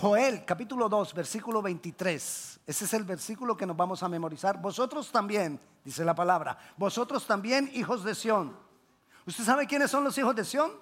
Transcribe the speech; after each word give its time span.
Joel 0.00 0.46
capítulo 0.46 0.88
2, 0.88 1.12
versículo 1.12 1.60
23. 1.60 2.60
Ese 2.66 2.84
es 2.86 2.94
el 2.94 3.04
versículo 3.04 3.54
que 3.54 3.66
nos 3.66 3.76
vamos 3.76 4.02
a 4.02 4.08
memorizar. 4.08 4.58
Vosotros 4.58 5.12
también, 5.12 5.60
dice 5.84 6.06
la 6.06 6.14
palabra, 6.14 6.56
vosotros 6.78 7.26
también, 7.26 7.70
hijos 7.74 8.02
de 8.02 8.14
Sión. 8.14 8.56
¿Usted 9.26 9.44
sabe 9.44 9.66
quiénes 9.66 9.90
son 9.90 10.02
los 10.02 10.16
hijos 10.16 10.34
de 10.34 10.46
Sión? 10.46 10.72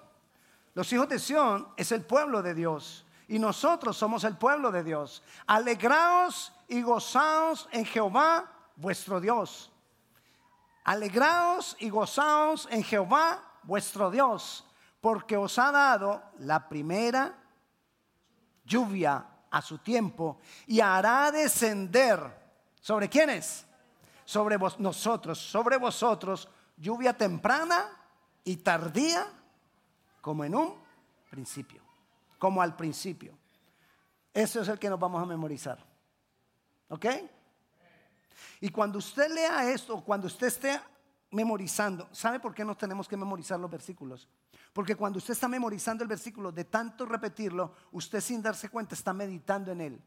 Los 0.73 0.93
hijos 0.93 1.09
de 1.09 1.19
Sión 1.19 1.67
es 1.75 1.91
el 1.91 2.05
pueblo 2.05 2.41
de 2.41 2.53
Dios 2.53 3.05
y 3.27 3.39
nosotros 3.39 3.97
somos 3.97 4.23
el 4.23 4.37
pueblo 4.37 4.71
de 4.71 4.85
Dios. 4.85 5.21
Alegraos 5.47 6.53
y 6.69 6.81
gozaos 6.81 7.67
en 7.73 7.83
Jehová 7.83 8.49
vuestro 8.77 9.19
Dios. 9.19 9.69
Alegraos 10.85 11.75
y 11.81 11.89
gozaos 11.89 12.69
en 12.71 12.83
Jehová 12.83 13.43
vuestro 13.63 14.11
Dios, 14.11 14.65
porque 15.01 15.35
os 15.35 15.59
ha 15.59 15.73
dado 15.73 16.23
la 16.37 16.69
primera 16.69 17.38
lluvia 18.69 19.25
a 19.49 19.61
su 19.61 19.79
tiempo 19.79 20.37
y 20.67 20.79
hará 20.79 21.31
descender 21.31 22.19
sobre 22.79 23.09
quiénes? 23.09 23.65
Sobre 24.23 24.57
vos, 24.57 24.79
nosotros, 24.79 25.39
sobre 25.39 25.77
vosotros, 25.77 26.47
lluvia 26.77 27.17
temprana 27.17 27.89
y 28.43 28.57
tardía 28.57 29.25
como 30.21 30.45
en 30.45 30.53
un 30.53 30.75
principio, 31.31 31.81
como 32.37 32.61
al 32.61 32.75
principio. 32.75 33.33
Eso 34.31 34.61
es 34.61 34.67
el 34.67 34.77
que 34.77 34.89
nos 34.89 34.99
vamos 34.99 35.21
a 35.21 35.25
memorizar. 35.25 35.83
¿Ok? 36.89 37.05
Y 38.61 38.69
cuando 38.69 38.99
usted 38.99 39.31
lea 39.31 39.71
esto, 39.71 40.01
cuando 40.01 40.27
usted 40.27 40.47
esté 40.47 40.79
memorizando, 41.31 42.07
¿sabe 42.11 42.39
por 42.39 42.53
qué 42.53 42.63
no 42.63 42.77
tenemos 42.77 43.07
que 43.07 43.17
memorizar 43.17 43.59
los 43.59 43.69
versículos? 43.69 44.27
Porque 44.73 44.95
cuando 44.95 45.17
usted 45.17 45.33
está 45.33 45.47
memorizando 45.47 46.03
el 46.03 46.07
versículo, 46.07 46.51
de 46.51 46.65
tanto 46.65 47.05
repetirlo, 47.05 47.73
usted 47.91 48.21
sin 48.21 48.41
darse 48.41 48.69
cuenta 48.69 48.95
está 48.95 49.13
meditando 49.13 49.71
en 49.71 49.81
él. 49.81 50.01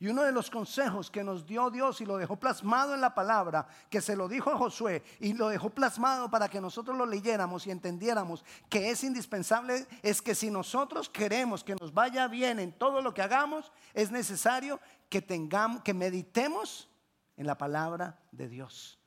Y 0.00 0.08
uno 0.08 0.22
de 0.22 0.32
los 0.32 0.50
consejos 0.50 1.10
que 1.10 1.22
nos 1.22 1.46
dio 1.46 1.70
Dios 1.70 2.00
y 2.00 2.04
lo 2.04 2.16
dejó 2.16 2.36
plasmado 2.36 2.94
en 2.94 3.00
la 3.00 3.14
palabra, 3.14 3.66
que 3.88 4.00
se 4.00 4.16
lo 4.16 4.28
dijo 4.28 4.50
a 4.50 4.58
Josué 4.58 5.02
y 5.20 5.34
lo 5.34 5.48
dejó 5.48 5.70
plasmado 5.70 6.30
para 6.30 6.48
que 6.48 6.60
nosotros 6.60 6.96
lo 6.96 7.06
leyéramos 7.06 7.66
y 7.66 7.70
entendiéramos 7.70 8.44
que 8.68 8.90
es 8.90 9.04
indispensable, 9.04 9.86
es 10.02 10.20
que 10.20 10.34
si 10.34 10.50
nosotros 10.50 11.08
queremos 11.08 11.62
que 11.62 11.76
nos 11.76 11.94
vaya 11.94 12.26
bien 12.28 12.58
en 12.58 12.72
todo 12.72 13.02
lo 13.02 13.14
que 13.14 13.22
hagamos, 13.22 13.72
es 13.92 14.10
necesario 14.10 14.80
que 15.08 15.22
tengamos, 15.22 15.82
que 15.82 15.94
meditemos 15.94 16.90
en 17.36 17.46
la 17.46 17.56
palabra 17.56 18.18
de 18.32 18.48
Dios. 18.48 18.98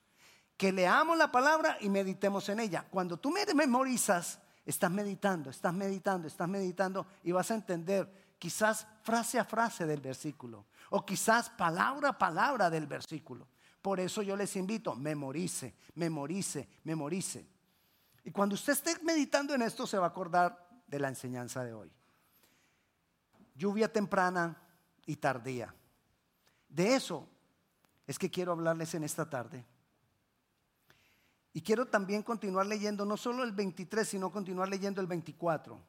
Que 0.55 0.71
leamos 0.71 1.17
la 1.17 1.31
palabra 1.31 1.77
y 1.81 1.89
meditemos 1.89 2.49
en 2.49 2.59
ella. 2.59 2.87
Cuando 2.89 3.17
tú 3.17 3.31
memorizas, 3.53 4.39
estás 4.67 4.91
meditando, 4.91 5.49
estás 5.49 5.73
meditando, 5.73 6.27
estás 6.27 6.47
meditando 6.47 7.07
y 7.23 7.31
vas 7.31 7.49
a 7.51 7.55
entender 7.55 8.35
quizás 8.37 8.85
frase 9.01 9.39
a 9.39 9.45
frase 9.45 9.85
del 9.85 10.01
versículo 10.01 10.65
o 10.89 11.05
quizás 11.05 11.49
palabra 11.49 12.09
a 12.09 12.17
palabra 12.17 12.69
del 12.69 12.85
versículo. 12.85 13.47
Por 13.81 14.01
eso 14.01 14.21
yo 14.21 14.35
les 14.35 14.55
invito, 14.57 14.93
memorice, 14.93 15.73
memorice, 15.95 16.67
memorice. 16.83 17.47
Y 18.25 18.31
cuando 18.31 18.55
usted 18.55 18.73
esté 18.73 18.99
meditando 19.03 19.55
en 19.55 19.61
esto 19.61 19.87
se 19.87 19.97
va 19.97 20.07
a 20.07 20.09
acordar 20.09 20.67
de 20.85 20.99
la 20.99 21.07
enseñanza 21.07 21.63
de 21.63 21.73
hoy. 21.73 21.89
Lluvia 23.55 23.91
temprana 23.91 24.61
y 25.05 25.15
tardía. 25.15 25.73
De 26.67 26.93
eso 26.93 27.29
es 28.05 28.19
que 28.19 28.29
quiero 28.29 28.51
hablarles 28.51 28.93
en 28.95 29.05
esta 29.05 29.29
tarde. 29.29 29.65
Y 31.57 31.61
quiero 31.61 31.87
también 31.87 32.21
continuar 32.21 32.67
leyendo 32.67 33.03
no 33.03 33.17
solo 33.17 33.43
el 33.43 33.51
23, 33.51 34.07
sino 34.07 34.31
continuar 34.31 34.69
leyendo 34.69 35.01
el 35.01 35.07
24. 35.07 35.81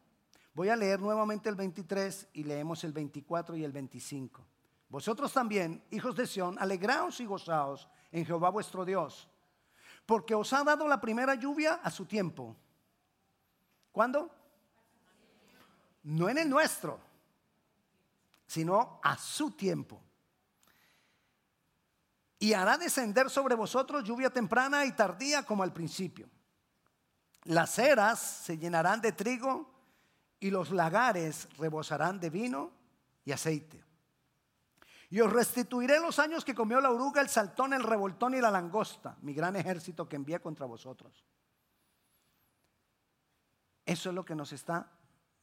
Voy 0.54 0.70
a 0.70 0.76
leer 0.76 0.98
nuevamente 0.98 1.50
el 1.50 1.56
23 1.56 2.28
y 2.32 2.44
leemos 2.44 2.84
el 2.84 2.94
24 2.94 3.54
y 3.54 3.64
el 3.64 3.72
25. 3.72 4.42
Vosotros 4.88 5.30
también, 5.30 5.84
hijos 5.90 6.16
de 6.16 6.26
Sión, 6.26 6.56
alegraos 6.58 7.20
y 7.20 7.26
gozaos 7.26 7.86
en 8.10 8.24
Jehová 8.24 8.48
vuestro 8.48 8.86
Dios, 8.86 9.28
porque 10.06 10.34
os 10.34 10.50
ha 10.54 10.64
dado 10.64 10.88
la 10.88 11.02
primera 11.02 11.34
lluvia 11.34 11.74
a 11.82 11.90
su 11.90 12.06
tiempo. 12.06 12.56
¿Cuándo? 13.92 14.30
No 16.04 16.30
en 16.30 16.38
el 16.38 16.48
nuestro, 16.48 16.98
sino 18.46 19.00
a 19.02 19.18
su 19.18 19.50
tiempo 19.50 20.00
y 22.38 22.52
hará 22.52 22.78
descender 22.78 23.30
sobre 23.30 23.54
vosotros 23.54 24.04
lluvia 24.04 24.30
temprana 24.30 24.84
y 24.84 24.92
tardía 24.92 25.42
como 25.42 25.62
al 25.62 25.72
principio. 25.72 26.28
Las 27.44 27.78
eras 27.78 28.20
se 28.20 28.58
llenarán 28.58 29.00
de 29.00 29.12
trigo 29.12 29.70
y 30.38 30.50
los 30.50 30.70
lagares 30.70 31.48
rebosarán 31.58 32.20
de 32.20 32.30
vino 32.30 32.72
y 33.24 33.32
aceite. 33.32 33.84
Y 35.10 35.20
os 35.20 35.32
restituiré 35.32 35.98
los 36.00 36.18
años 36.18 36.44
que 36.44 36.54
comió 36.54 36.80
la 36.80 36.90
oruga, 36.90 37.22
el 37.22 37.28
saltón, 37.28 37.72
el 37.72 37.82
revoltón 37.82 38.34
y 38.34 38.40
la 38.40 38.50
langosta, 38.50 39.16
mi 39.22 39.32
gran 39.32 39.56
ejército 39.56 40.08
que 40.08 40.16
envié 40.16 40.38
contra 40.40 40.66
vosotros. 40.66 41.24
Eso 43.86 44.10
es 44.10 44.14
lo 44.14 44.24
que 44.24 44.34
nos 44.34 44.52
está 44.52 44.92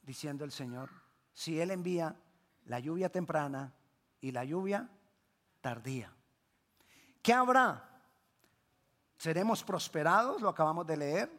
diciendo 0.04 0.46
el 0.46 0.52
Señor. 0.52 0.92
Si 1.34 1.60
Él 1.60 1.72
envía 1.72 2.16
la 2.66 2.80
lluvia 2.80 3.10
temprana 3.10 3.74
y 4.22 4.32
la 4.32 4.46
lluvia 4.46 4.88
tardía. 5.62 6.15
¿Qué 7.26 7.34
habrá? 7.34 7.84
¿Seremos 9.18 9.64
prosperados? 9.64 10.44
Lo 10.44 10.50
acabamos 10.50 10.86
de 10.86 10.96
leer. 10.96 11.32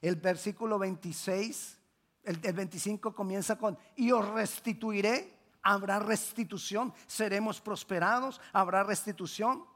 El 0.00 0.16
versículo 0.16 0.78
26, 0.78 1.78
el, 2.22 2.38
25 2.38 3.14
comienza 3.14 3.58
con, 3.58 3.76
y 3.94 4.10
os 4.10 4.26
restituiré. 4.30 5.38
Habrá 5.64 5.98
restitución. 5.98 6.94
Seremos 7.06 7.60
prosperados. 7.60 8.40
Habrá 8.54 8.84
restitución. 8.84 9.66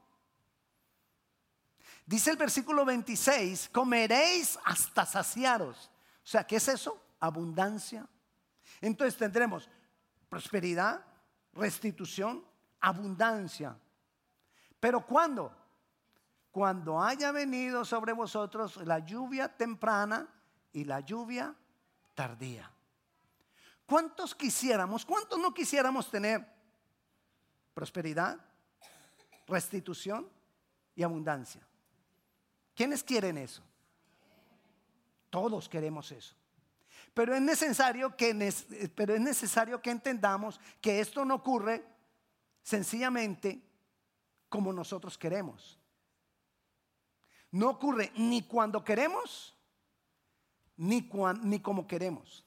Dice 2.06 2.30
el 2.30 2.38
versículo 2.38 2.86
26, 2.86 3.68
comeréis 3.68 4.58
hasta 4.64 5.04
saciaros. 5.04 5.90
O 6.24 6.26
sea, 6.26 6.46
¿qué 6.46 6.56
es 6.56 6.66
eso? 6.66 6.98
Abundancia. 7.20 8.08
Entonces 8.80 9.18
tendremos 9.18 9.68
prosperidad, 10.30 11.04
restitución, 11.52 12.42
abundancia. 12.80 13.76
Pero 14.80 15.06
¿cuándo? 15.06 15.54
Cuando 16.50 17.02
haya 17.02 17.32
venido 17.32 17.84
sobre 17.84 18.12
vosotros 18.12 18.76
la 18.86 19.00
lluvia 19.00 19.54
temprana 19.54 20.28
y 20.72 20.84
la 20.84 21.00
lluvia 21.00 21.54
tardía. 22.14 22.70
¿Cuántos 23.86 24.34
quisiéramos, 24.34 25.04
cuántos 25.04 25.38
no 25.38 25.54
quisiéramos 25.54 26.10
tener 26.10 26.44
prosperidad, 27.72 28.38
restitución 29.46 30.28
y 30.94 31.02
abundancia? 31.02 31.66
¿Quiénes 32.74 33.02
quieren 33.02 33.38
eso? 33.38 33.62
Todos 35.30 35.68
queremos 35.68 36.10
eso. 36.12 36.34
Pero 37.14 37.34
es 37.34 37.40
necesario 37.40 38.16
que, 38.16 38.52
pero 38.94 39.14
es 39.14 39.20
necesario 39.20 39.80
que 39.80 39.90
entendamos 39.90 40.60
que 40.80 41.00
esto 41.00 41.24
no 41.24 41.36
ocurre 41.36 41.84
sencillamente 42.62 43.65
como 44.48 44.72
nosotros 44.72 45.18
queremos. 45.18 45.78
No 47.50 47.70
ocurre 47.70 48.12
ni 48.16 48.42
cuando 48.42 48.84
queremos, 48.84 49.56
ni, 50.76 51.08
ni 51.42 51.60
como 51.60 51.86
queremos. 51.86 52.44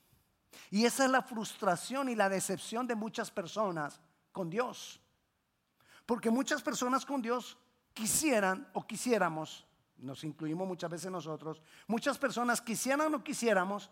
Y 0.69 0.85
esa 0.85 1.05
es 1.05 1.11
la 1.11 1.21
frustración 1.21 2.09
y 2.09 2.15
la 2.15 2.29
decepción 2.29 2.87
de 2.87 2.95
muchas 2.95 3.31
personas 3.31 3.99
con 4.31 4.49
Dios. 4.49 5.01
Porque 6.05 6.29
muchas 6.29 6.61
personas 6.61 7.05
con 7.05 7.21
Dios 7.21 7.57
quisieran 7.93 8.69
o 8.73 8.85
quisiéramos, 8.85 9.65
nos 9.97 10.23
incluimos 10.23 10.67
muchas 10.67 10.89
veces 10.89 11.11
nosotros, 11.11 11.61
muchas 11.87 12.17
personas 12.17 12.61
quisieran 12.61 13.13
o 13.13 13.23
quisiéramos 13.23 13.89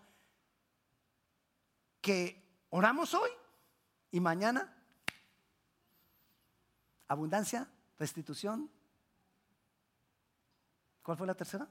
que 2.02 2.44
oramos 2.70 3.14
hoy 3.14 3.30
y 4.12 4.20
mañana 4.20 4.74
abundancia 7.08 7.68
restitución. 7.98 8.70
¿Cuál 11.02 11.18
fue 11.18 11.28
la 11.28 11.36
tercera? 11.36 11.68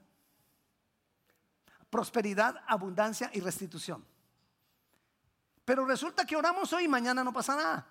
Prosperidad, 1.89 2.63
abundancia 2.67 3.29
y 3.33 3.39
restitución. 3.39 4.05
Pero 5.63 5.85
resulta 5.85 6.25
que 6.25 6.35
oramos 6.35 6.71
hoy 6.73 6.85
y 6.85 6.87
mañana 6.87 7.23
no 7.23 7.33
pasa 7.33 7.55
nada. 7.55 7.87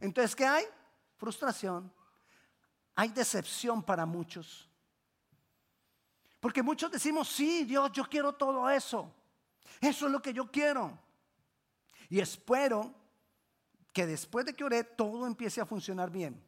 Entonces, 0.00 0.36
¿qué 0.36 0.46
hay? 0.46 0.64
Frustración. 1.16 1.92
Hay 2.94 3.08
decepción 3.08 3.82
para 3.82 4.06
muchos. 4.06 4.68
Porque 6.40 6.62
muchos 6.62 6.90
decimos, 6.90 7.28
sí, 7.28 7.64
Dios, 7.64 7.90
yo 7.92 8.04
quiero 8.04 8.34
todo 8.34 8.68
eso. 8.70 9.12
Eso 9.80 10.06
es 10.06 10.12
lo 10.12 10.22
que 10.22 10.32
yo 10.32 10.50
quiero. 10.50 10.98
Y 12.08 12.20
espero 12.20 12.94
que 13.92 14.06
después 14.06 14.46
de 14.46 14.54
que 14.54 14.62
oré 14.62 14.84
todo 14.84 15.26
empiece 15.26 15.60
a 15.60 15.66
funcionar 15.66 16.10
bien. 16.10 16.45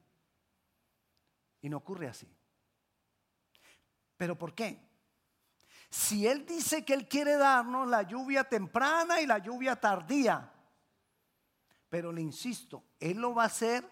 Y 1.60 1.68
no 1.68 1.78
ocurre 1.78 2.08
así. 2.08 2.28
¿Pero 4.16 4.36
por 4.36 4.54
qué? 4.54 4.88
Si 5.90 6.26
Él 6.26 6.44
dice 6.44 6.84
que 6.84 6.92
Él 6.92 7.08
quiere 7.08 7.36
darnos 7.36 7.88
la 7.88 8.02
lluvia 8.02 8.44
temprana 8.44 9.20
y 9.20 9.26
la 9.26 9.38
lluvia 9.38 9.76
tardía, 9.76 10.52
Pero 11.88 12.12
le 12.12 12.20
insisto, 12.20 12.84
Él 13.00 13.16
lo 13.18 13.34
va 13.34 13.44
a 13.44 13.46
hacer 13.46 13.88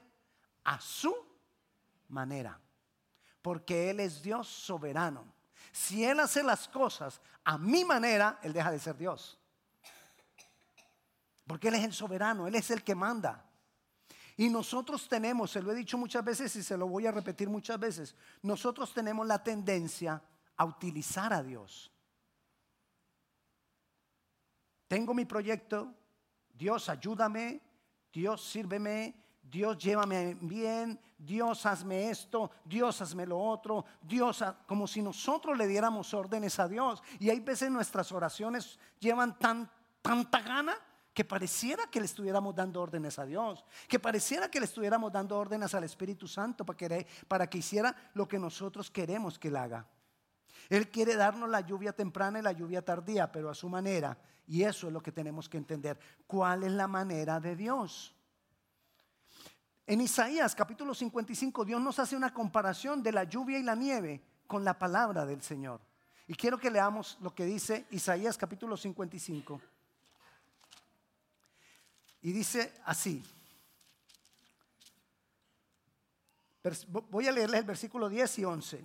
a 0.64 0.78
su 0.80 1.14
manera. 2.08 2.60
Porque 3.40 3.88
Él 3.88 4.00
es 4.00 4.20
Dios 4.20 4.48
soberano. 4.48 5.24
Si 5.72 6.04
Él 6.04 6.20
hace 6.20 6.42
las 6.42 6.68
cosas 6.68 7.20
a 7.44 7.56
mi 7.56 7.84
manera, 7.84 8.38
Él 8.42 8.52
deja 8.52 8.70
de 8.70 8.78
ser 8.78 8.96
Dios. 8.98 9.38
Porque 11.46 11.68
Él 11.68 11.76
es 11.76 11.84
el 11.84 11.94
soberano, 11.94 12.46
Él 12.46 12.54
es 12.56 12.70
el 12.70 12.82
que 12.84 12.94
manda. 12.94 13.45
Y 14.36 14.50
nosotros 14.50 15.08
tenemos, 15.08 15.50
se 15.50 15.62
lo 15.62 15.72
he 15.72 15.74
dicho 15.74 15.96
muchas 15.96 16.22
veces 16.22 16.54
y 16.56 16.62
se 16.62 16.76
lo 16.76 16.86
voy 16.86 17.06
a 17.06 17.12
repetir 17.12 17.48
muchas 17.48 17.80
veces, 17.80 18.14
nosotros 18.42 18.92
tenemos 18.92 19.26
la 19.26 19.42
tendencia 19.42 20.22
a 20.56 20.64
utilizar 20.64 21.32
a 21.32 21.42
Dios. 21.42 21.90
Tengo 24.88 25.14
mi 25.14 25.24
proyecto, 25.24 25.92
Dios 26.52 26.88
ayúdame, 26.88 27.62
Dios 28.12 28.44
sírveme, 28.44 29.14
Dios 29.42 29.78
llévame 29.78 30.36
bien, 30.40 31.00
Dios 31.16 31.64
hazme 31.64 32.10
esto, 32.10 32.50
Dios 32.64 33.00
hazme 33.00 33.26
lo 33.26 33.38
otro, 33.38 33.86
Dios, 34.02 34.44
como 34.66 34.86
si 34.86 35.00
nosotros 35.00 35.56
le 35.56 35.66
diéramos 35.66 36.12
órdenes 36.12 36.58
a 36.58 36.68
Dios. 36.68 37.02
Y 37.18 37.30
hay 37.30 37.40
veces 37.40 37.70
nuestras 37.70 38.12
oraciones 38.12 38.78
llevan 39.00 39.38
tan, 39.38 39.70
tanta 40.02 40.42
gana 40.42 40.76
que 41.16 41.24
pareciera 41.24 41.86
que 41.86 41.98
le 41.98 42.04
estuviéramos 42.04 42.54
dando 42.54 42.82
órdenes 42.82 43.18
a 43.18 43.24
Dios, 43.24 43.64
que 43.88 43.98
pareciera 43.98 44.50
que 44.50 44.60
le 44.60 44.66
estuviéramos 44.66 45.10
dando 45.10 45.38
órdenes 45.38 45.74
al 45.74 45.84
Espíritu 45.84 46.28
Santo 46.28 46.66
para 46.66 46.76
que, 46.76 47.06
para 47.26 47.46
que 47.48 47.56
hiciera 47.56 47.96
lo 48.12 48.28
que 48.28 48.38
nosotros 48.38 48.90
queremos 48.90 49.38
que 49.38 49.48
él 49.48 49.56
haga. 49.56 49.86
Él 50.68 50.90
quiere 50.90 51.16
darnos 51.16 51.48
la 51.48 51.62
lluvia 51.62 51.94
temprana 51.94 52.38
y 52.38 52.42
la 52.42 52.52
lluvia 52.52 52.84
tardía, 52.84 53.32
pero 53.32 53.48
a 53.48 53.54
su 53.54 53.66
manera. 53.66 54.18
Y 54.46 54.62
eso 54.62 54.88
es 54.88 54.92
lo 54.92 55.02
que 55.02 55.10
tenemos 55.10 55.48
que 55.48 55.56
entender. 55.56 55.98
¿Cuál 56.26 56.64
es 56.64 56.72
la 56.72 56.86
manera 56.86 57.40
de 57.40 57.56
Dios? 57.56 58.14
En 59.86 60.02
Isaías 60.02 60.54
capítulo 60.54 60.92
55 60.92 61.64
Dios 61.64 61.80
nos 61.80 61.98
hace 61.98 62.14
una 62.14 62.34
comparación 62.34 63.02
de 63.02 63.12
la 63.12 63.24
lluvia 63.24 63.58
y 63.58 63.62
la 63.62 63.74
nieve 63.74 64.22
con 64.46 64.66
la 64.66 64.78
palabra 64.78 65.24
del 65.24 65.40
Señor. 65.40 65.80
Y 66.26 66.34
quiero 66.34 66.58
que 66.58 66.70
leamos 66.70 67.16
lo 67.22 67.34
que 67.34 67.46
dice 67.46 67.86
Isaías 67.90 68.36
capítulo 68.36 68.76
55. 68.76 69.75
Y 72.22 72.32
dice 72.32 72.72
así. 72.84 73.22
Voy 76.88 77.28
a 77.28 77.32
leerles 77.32 77.60
el 77.60 77.66
versículo 77.66 78.08
10 78.08 78.38
y 78.40 78.44
11. 78.44 78.84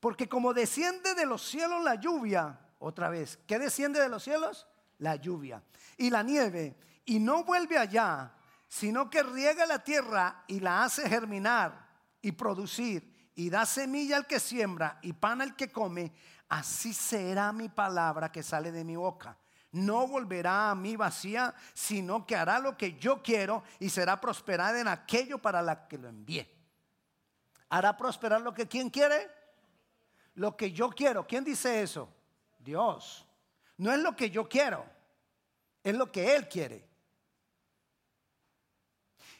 Porque 0.00 0.28
como 0.28 0.52
desciende 0.52 1.14
de 1.14 1.26
los 1.26 1.42
cielos 1.42 1.82
la 1.82 1.94
lluvia, 1.94 2.58
otra 2.78 3.08
vez, 3.08 3.38
¿qué 3.46 3.58
desciende 3.58 4.00
de 4.00 4.08
los 4.08 4.22
cielos? 4.22 4.66
La 4.98 5.16
lluvia. 5.16 5.62
Y 5.96 6.10
la 6.10 6.22
nieve, 6.22 6.76
y 7.04 7.18
no 7.18 7.44
vuelve 7.44 7.78
allá, 7.78 8.34
sino 8.68 9.08
que 9.08 9.22
riega 9.22 9.64
la 9.64 9.82
tierra 9.82 10.44
y 10.48 10.60
la 10.60 10.84
hace 10.84 11.08
germinar 11.08 11.88
y 12.20 12.32
producir, 12.32 13.30
y 13.34 13.48
da 13.48 13.64
semilla 13.64 14.16
al 14.16 14.26
que 14.26 14.40
siembra 14.40 14.98
y 15.02 15.12
pan 15.12 15.40
al 15.40 15.56
que 15.56 15.70
come, 15.70 16.12
así 16.48 16.92
será 16.92 17.52
mi 17.52 17.68
palabra 17.68 18.30
que 18.30 18.42
sale 18.42 18.72
de 18.72 18.84
mi 18.84 18.96
boca 18.96 19.38
no 19.72 20.06
volverá 20.06 20.70
a 20.70 20.74
mí 20.74 20.96
vacía, 20.96 21.54
sino 21.72 22.26
que 22.26 22.36
hará 22.36 22.58
lo 22.58 22.76
que 22.76 22.98
yo 22.98 23.22
quiero 23.22 23.64
y 23.80 23.88
será 23.88 24.20
prosperada 24.20 24.78
en 24.78 24.88
aquello 24.88 25.38
para 25.38 25.62
la 25.62 25.88
que 25.88 25.98
lo 25.98 26.08
envié. 26.08 26.48
¿Hará 27.70 27.96
prosperar 27.96 28.42
lo 28.42 28.52
que 28.52 28.68
quién 28.68 28.90
quiere? 28.90 29.30
Lo 30.34 30.56
que 30.56 30.72
yo 30.72 30.90
quiero. 30.90 31.26
¿Quién 31.26 31.42
dice 31.42 31.82
eso? 31.82 32.08
Dios. 32.58 33.26
No 33.78 33.90
es 33.90 33.98
lo 34.00 34.14
que 34.14 34.30
yo 34.30 34.46
quiero, 34.48 34.84
es 35.82 35.94
lo 35.94 36.12
que 36.12 36.36
Él 36.36 36.48
quiere. 36.48 36.86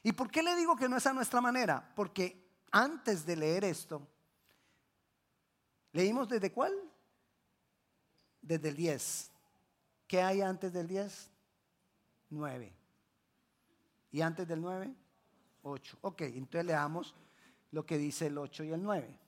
¿Y 0.03 0.13
por 0.13 0.31
qué 0.31 0.43
le 0.43 0.57
digo 0.57 0.75
que 0.77 0.89
no 0.89 0.97
es 0.97 1.07
a 1.07 1.13
nuestra 1.13 1.41
manera? 1.41 1.93
Porque 1.95 2.43
antes 2.71 3.25
de 3.27 3.37
leer 3.37 3.65
esto, 3.65 4.09
leímos 5.93 6.29
desde 6.29 6.51
cuál? 6.51 6.73
Desde 8.41 8.71
el 8.71 8.77
10. 8.77 9.32
¿Qué 10.13 10.21
hay 10.21 10.43
antes 10.43 10.71
del 10.75 10.87
10? 10.89 11.31
9. 12.29 12.71
¿Y 14.11 14.21
antes 14.21 14.47
del 14.47 14.61
9? 14.61 14.95
8. 15.63 15.99
Ok, 16.03 16.21
entonces 16.21 16.67
leamos 16.67 17.15
lo 17.71 17.87
que 17.87 17.97
dice 17.97 18.27
el 18.27 18.37
8 18.37 18.65
y 18.65 18.73
el 18.73 18.83
9. 18.83 19.19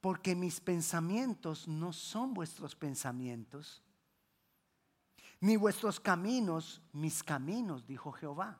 Porque 0.00 0.36
mis 0.36 0.60
pensamientos 0.60 1.66
no 1.66 1.92
son 1.92 2.32
vuestros 2.32 2.76
pensamientos, 2.76 3.82
ni 5.40 5.56
vuestros 5.56 5.98
caminos 5.98 6.80
mis 6.92 7.24
caminos, 7.24 7.84
dijo 7.84 8.12
Jehová. 8.12 8.56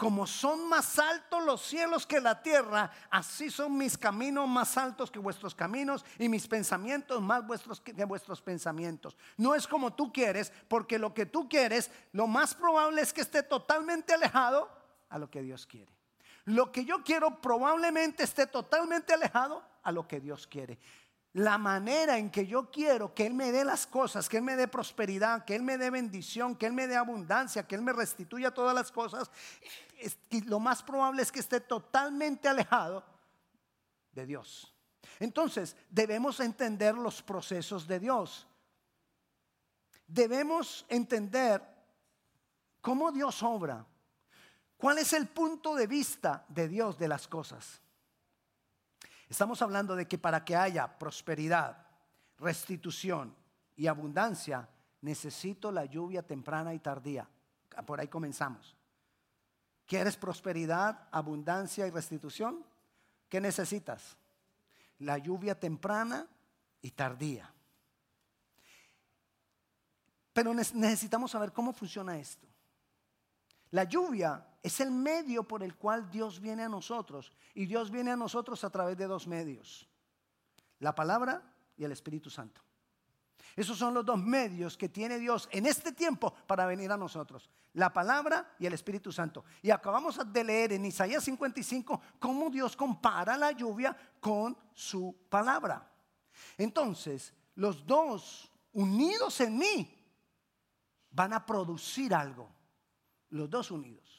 Como 0.00 0.26
son 0.26 0.66
más 0.66 0.98
altos 0.98 1.44
los 1.44 1.60
cielos 1.60 2.06
que 2.06 2.22
la 2.22 2.42
tierra, 2.42 2.90
así 3.10 3.50
son 3.50 3.76
mis 3.76 3.98
caminos 3.98 4.48
más 4.48 4.78
altos 4.78 5.10
que 5.10 5.18
vuestros 5.18 5.54
caminos 5.54 6.06
y 6.18 6.26
mis 6.26 6.48
pensamientos 6.48 7.20
más 7.20 7.46
vuestros 7.46 7.82
que 7.82 7.92
vuestros 8.06 8.40
pensamientos. 8.40 9.14
No 9.36 9.54
es 9.54 9.68
como 9.68 9.92
tú 9.92 10.10
quieres, 10.10 10.54
porque 10.68 10.98
lo 10.98 11.12
que 11.12 11.26
tú 11.26 11.50
quieres, 11.50 11.90
lo 12.12 12.26
más 12.26 12.54
probable 12.54 13.02
es 13.02 13.12
que 13.12 13.20
esté 13.20 13.42
totalmente 13.42 14.14
alejado 14.14 14.70
a 15.10 15.18
lo 15.18 15.30
que 15.30 15.42
Dios 15.42 15.66
quiere. 15.66 15.92
Lo 16.46 16.72
que 16.72 16.86
yo 16.86 17.04
quiero 17.04 17.42
probablemente 17.42 18.24
esté 18.24 18.46
totalmente 18.46 19.12
alejado 19.12 19.62
a 19.82 19.92
lo 19.92 20.08
que 20.08 20.18
Dios 20.18 20.46
quiere 20.46 20.78
la 21.32 21.58
manera 21.58 22.18
en 22.18 22.30
que 22.30 22.46
yo 22.46 22.70
quiero 22.70 23.14
que 23.14 23.26
Él 23.26 23.34
me 23.34 23.52
dé 23.52 23.64
las 23.64 23.86
cosas, 23.86 24.28
que 24.28 24.38
Él 24.38 24.42
me 24.42 24.56
dé 24.56 24.66
prosperidad, 24.66 25.44
que 25.44 25.54
Él 25.54 25.62
me 25.62 25.78
dé 25.78 25.90
bendición, 25.90 26.56
que 26.56 26.66
Él 26.66 26.72
me 26.72 26.88
dé 26.88 26.96
abundancia, 26.96 27.66
que 27.66 27.76
Él 27.76 27.82
me 27.82 27.92
restituya 27.92 28.50
todas 28.50 28.74
las 28.74 28.90
cosas, 28.90 29.30
y 30.30 30.40
lo 30.42 30.58
más 30.58 30.82
probable 30.82 31.22
es 31.22 31.30
que 31.30 31.40
esté 31.40 31.60
totalmente 31.60 32.48
alejado 32.48 33.04
de 34.12 34.26
Dios. 34.26 34.74
Entonces, 35.20 35.76
debemos 35.88 36.40
entender 36.40 36.94
los 36.96 37.22
procesos 37.22 37.86
de 37.86 38.00
Dios. 38.00 38.46
Debemos 40.06 40.84
entender 40.88 41.62
cómo 42.80 43.12
Dios 43.12 43.42
obra. 43.42 43.86
¿Cuál 44.76 44.98
es 44.98 45.12
el 45.12 45.28
punto 45.28 45.74
de 45.74 45.86
vista 45.86 46.44
de 46.48 46.66
Dios 46.66 46.98
de 46.98 47.06
las 47.06 47.28
cosas? 47.28 47.80
Estamos 49.30 49.62
hablando 49.62 49.94
de 49.94 50.08
que 50.08 50.18
para 50.18 50.44
que 50.44 50.56
haya 50.56 50.98
prosperidad, 50.98 51.86
restitución 52.36 53.32
y 53.76 53.86
abundancia, 53.86 54.68
necesito 55.02 55.70
la 55.70 55.84
lluvia 55.84 56.26
temprana 56.26 56.74
y 56.74 56.80
tardía. 56.80 57.28
Por 57.86 58.00
ahí 58.00 58.08
comenzamos. 58.08 58.76
¿Quieres 59.86 60.16
prosperidad, 60.16 61.08
abundancia 61.12 61.86
y 61.86 61.90
restitución? 61.90 62.64
¿Qué 63.28 63.40
necesitas? 63.40 64.16
La 64.98 65.16
lluvia 65.16 65.58
temprana 65.58 66.26
y 66.82 66.90
tardía. 66.90 67.48
Pero 70.32 70.52
necesitamos 70.52 71.30
saber 71.30 71.52
cómo 71.52 71.72
funciona 71.72 72.18
esto. 72.18 72.48
La 73.70 73.84
lluvia 73.84 74.44
es 74.62 74.80
el 74.80 74.90
medio 74.90 75.44
por 75.44 75.62
el 75.62 75.74
cual 75.76 76.10
Dios 76.10 76.40
viene 76.40 76.64
a 76.64 76.68
nosotros. 76.68 77.32
Y 77.54 77.66
Dios 77.66 77.90
viene 77.90 78.10
a 78.10 78.16
nosotros 78.16 78.62
a 78.64 78.70
través 78.70 78.96
de 78.96 79.06
dos 79.06 79.26
medios. 79.26 79.88
La 80.78 80.94
palabra 80.94 81.42
y 81.76 81.84
el 81.84 81.92
Espíritu 81.92 82.30
Santo. 82.30 82.60
Esos 83.56 83.76
son 83.76 83.94
los 83.94 84.04
dos 84.04 84.18
medios 84.18 84.76
que 84.76 84.88
tiene 84.88 85.18
Dios 85.18 85.48
en 85.50 85.66
este 85.66 85.92
tiempo 85.92 86.32
para 86.46 86.66
venir 86.66 86.90
a 86.92 86.96
nosotros. 86.96 87.50
La 87.74 87.92
palabra 87.92 88.54
y 88.58 88.66
el 88.66 88.74
Espíritu 88.74 89.12
Santo. 89.12 89.44
Y 89.62 89.70
acabamos 89.70 90.20
de 90.32 90.44
leer 90.44 90.72
en 90.72 90.84
Isaías 90.84 91.24
55 91.24 92.00
cómo 92.18 92.50
Dios 92.50 92.76
compara 92.76 93.36
la 93.36 93.52
lluvia 93.52 93.96
con 94.20 94.56
su 94.72 95.26
palabra. 95.28 95.90
Entonces, 96.56 97.34
los 97.56 97.86
dos 97.86 98.50
unidos 98.72 99.40
en 99.40 99.58
mí 99.58 100.00
van 101.10 101.32
a 101.32 101.44
producir 101.44 102.14
algo. 102.14 102.48
Los 103.30 103.48
dos 103.48 103.70
unidos. 103.70 104.09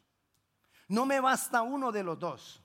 No 0.91 1.05
me 1.05 1.21
basta 1.21 1.61
uno 1.61 1.89
de 1.93 2.03
los 2.03 2.19
dos. 2.19 2.61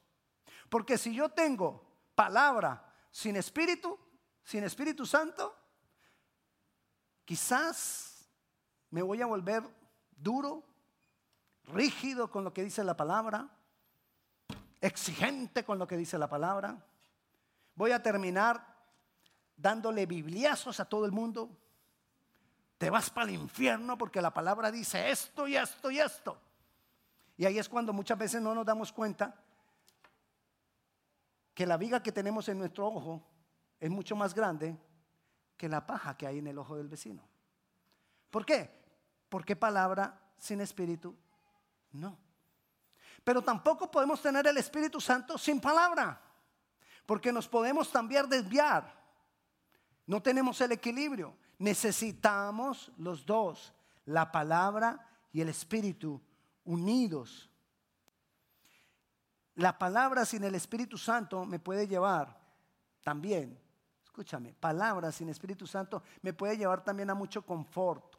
Porque 0.68 0.98
si 0.98 1.14
yo 1.14 1.28
tengo 1.28 1.86
palabra 2.16 2.92
sin 3.08 3.36
espíritu, 3.36 3.96
sin 4.42 4.64
Espíritu 4.64 5.06
Santo, 5.06 5.56
quizás 7.24 8.28
me 8.90 9.00
voy 9.00 9.22
a 9.22 9.26
volver 9.26 9.62
duro, 10.10 10.64
rígido 11.66 12.28
con 12.28 12.42
lo 12.42 12.52
que 12.52 12.64
dice 12.64 12.82
la 12.82 12.96
palabra, 12.96 13.48
exigente 14.80 15.64
con 15.64 15.78
lo 15.78 15.86
que 15.86 15.96
dice 15.96 16.18
la 16.18 16.28
palabra. 16.28 16.84
Voy 17.76 17.92
a 17.92 18.02
terminar 18.02 18.74
dándole 19.56 20.04
bibliazos 20.04 20.80
a 20.80 20.88
todo 20.88 21.06
el 21.06 21.12
mundo. 21.12 21.56
Te 22.76 22.90
vas 22.90 23.08
para 23.08 23.28
el 23.28 23.36
infierno 23.36 23.96
porque 23.96 24.20
la 24.20 24.34
palabra 24.34 24.72
dice 24.72 25.12
esto 25.12 25.46
y 25.46 25.56
esto 25.56 25.92
y 25.92 26.00
esto. 26.00 26.40
Y 27.36 27.44
ahí 27.44 27.58
es 27.58 27.68
cuando 27.68 27.92
muchas 27.92 28.18
veces 28.18 28.40
no 28.40 28.54
nos 28.54 28.64
damos 28.64 28.92
cuenta 28.92 29.34
que 31.54 31.66
la 31.66 31.76
viga 31.76 32.02
que 32.02 32.12
tenemos 32.12 32.48
en 32.48 32.58
nuestro 32.58 32.86
ojo 32.86 33.22
es 33.80 33.90
mucho 33.90 34.16
más 34.16 34.34
grande 34.34 34.78
que 35.56 35.68
la 35.68 35.86
paja 35.86 36.16
que 36.16 36.26
hay 36.26 36.38
en 36.38 36.46
el 36.46 36.58
ojo 36.58 36.76
del 36.76 36.88
vecino. 36.88 37.22
¿Por 38.30 38.44
qué? 38.44 38.70
Porque 39.28 39.56
palabra 39.56 40.20
sin 40.38 40.60
espíritu 40.60 41.16
No. 41.92 42.18
Pero 43.24 43.42
tampoco 43.42 43.90
podemos 43.90 44.22
tener 44.22 44.46
el 44.46 44.56
Espíritu 44.56 45.00
Santo 45.00 45.36
sin 45.36 45.60
palabra, 45.60 46.20
porque 47.04 47.32
nos 47.32 47.48
podemos 47.48 47.90
también 47.90 48.28
desviar. 48.28 48.94
No 50.06 50.22
tenemos 50.22 50.60
el 50.60 50.70
equilibrio. 50.70 51.36
Necesitamos 51.58 52.92
los 52.98 53.26
dos, 53.26 53.74
la 54.04 54.30
palabra 54.30 55.08
y 55.32 55.40
el 55.40 55.48
Espíritu, 55.48 56.20
unidos. 56.66 57.50
La 59.54 59.78
palabra 59.78 60.26
sin 60.26 60.44
el 60.44 60.54
Espíritu 60.54 60.98
Santo 60.98 61.46
me 61.46 61.58
puede 61.58 61.88
llevar 61.88 62.38
también, 63.02 63.58
escúchame, 64.04 64.52
palabra 64.52 65.10
sin 65.10 65.28
Espíritu 65.30 65.66
Santo 65.66 66.02
me 66.22 66.34
puede 66.34 66.58
llevar 66.58 66.84
también 66.84 67.08
a 67.08 67.14
mucho 67.14 67.42
confort. 67.46 68.16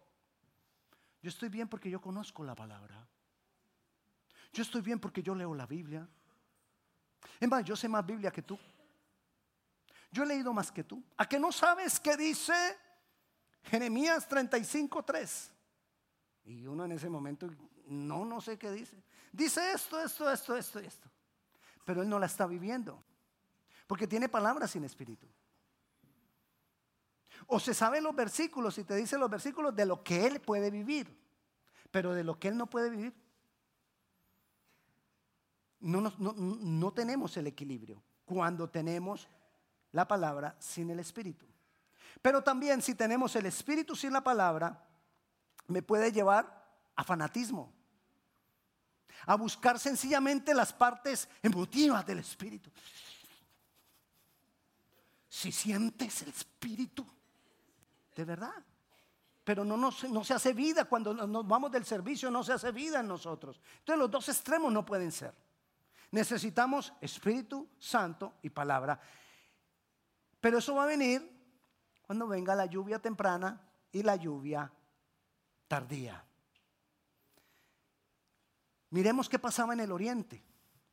Yo 1.21 1.29
estoy 1.29 1.49
bien 1.49 1.67
porque 1.67 1.89
yo 1.89 2.01
conozco 2.01 2.43
la 2.43 2.55
palabra. 2.55 3.07
Yo 4.53 4.63
estoy 4.63 4.81
bien 4.81 4.99
porque 4.99 5.21
yo 5.21 5.35
leo 5.35 5.53
la 5.53 5.65
Biblia. 5.67 6.07
Es 7.39 7.49
más, 7.49 7.63
yo 7.63 7.75
sé 7.75 7.87
más 7.87 8.05
Biblia 8.05 8.31
que 8.31 8.41
tú. 8.41 8.57
Yo 10.11 10.23
he 10.23 10.25
leído 10.25 10.53
más 10.53 10.71
que 10.71 10.83
tú. 10.83 11.03
¿A 11.17 11.27
que 11.27 11.39
no 11.39 11.51
sabes 11.51 11.99
qué 11.99 12.15
dice 12.15 12.53
Jeremías 13.63 14.27
35:3? 14.27 15.51
Y 16.45 16.65
uno 16.65 16.85
en 16.85 16.93
ese 16.93 17.09
momento, 17.09 17.49
no, 17.87 18.25
no 18.25 18.41
sé 18.41 18.57
qué 18.57 18.71
dice. 18.71 19.01
Dice 19.31 19.71
esto, 19.71 19.99
esto, 19.99 20.31
esto, 20.31 20.55
esto, 20.55 20.79
esto. 20.79 21.09
Pero 21.85 22.01
él 22.01 22.09
no 22.09 22.19
la 22.19 22.25
está 22.25 22.45
viviendo. 22.47 23.03
Porque 23.87 24.07
tiene 24.07 24.29
palabras 24.29 24.71
sin 24.71 24.83
espíritu. 24.83 25.27
O 27.47 27.59
se 27.59 27.73
sabe 27.73 28.01
los 28.01 28.15
versículos 28.15 28.77
y 28.77 28.83
te 28.83 28.95
dice 28.95 29.17
los 29.17 29.29
versículos 29.29 29.75
de 29.75 29.85
lo 29.85 30.03
que 30.03 30.25
él 30.25 30.41
puede 30.41 30.69
vivir. 30.69 31.17
Pero 31.91 32.13
de 32.13 32.23
lo 32.23 32.37
que 32.37 32.49
él 32.49 32.57
no 32.57 32.67
puede 32.67 32.89
vivir. 32.89 33.13
No, 35.79 36.01
no, 36.01 36.13
no 36.17 36.93
tenemos 36.93 37.37
el 37.37 37.47
equilibrio 37.47 38.03
cuando 38.25 38.69
tenemos 38.69 39.27
la 39.91 40.07
palabra 40.07 40.55
sin 40.59 40.89
el 40.89 40.99
Espíritu. 40.99 41.45
Pero 42.21 42.43
también 42.43 42.81
si 42.81 42.95
tenemos 42.95 43.35
el 43.35 43.45
Espíritu 43.45 43.95
sin 43.95 44.11
la 44.11 44.21
palabra, 44.21 44.83
me 45.67 45.81
puede 45.81 46.11
llevar 46.11 46.65
a 46.95 47.03
fanatismo, 47.03 47.71
a 49.25 49.35
buscar 49.35 49.79
sencillamente 49.79 50.53
las 50.53 50.71
partes 50.71 51.27
emotivas 51.41 52.05
del 52.05 52.19
Espíritu. 52.19 52.71
Si 55.27 55.51
sientes 55.51 56.21
el 56.21 56.29
Espíritu, 56.29 57.05
de 58.15 58.25
verdad. 58.25 58.63
Pero 59.43 59.63
no, 59.63 59.77
no, 59.77 59.91
no 60.09 60.23
se 60.23 60.33
hace 60.33 60.53
vida 60.53 60.85
cuando 60.85 61.13
nos 61.13 61.47
vamos 61.47 61.71
del 61.71 61.85
servicio, 61.85 62.29
no 62.29 62.43
se 62.43 62.53
hace 62.53 62.71
vida 62.71 62.99
en 62.99 63.07
nosotros. 63.07 63.61
Entonces 63.79 63.99
los 63.99 64.11
dos 64.11 64.27
extremos 64.29 64.73
no 64.73 64.85
pueden 64.85 65.11
ser. 65.11 65.33
Necesitamos 66.11 66.93
Espíritu 67.01 67.69
Santo 67.79 68.35
y 68.41 68.49
palabra. 68.49 68.99
Pero 70.39 70.57
eso 70.57 70.75
va 70.75 70.83
a 70.83 70.87
venir 70.87 71.37
cuando 72.01 72.27
venga 72.27 72.55
la 72.55 72.65
lluvia 72.65 72.99
temprana 72.99 73.61
y 73.91 74.03
la 74.03 74.15
lluvia 74.15 74.71
tardía. 75.67 76.26
Miremos 78.89 79.27
qué 79.29 79.39
pasaba 79.39 79.73
en 79.73 79.81
el 79.81 79.91
oriente 79.91 80.43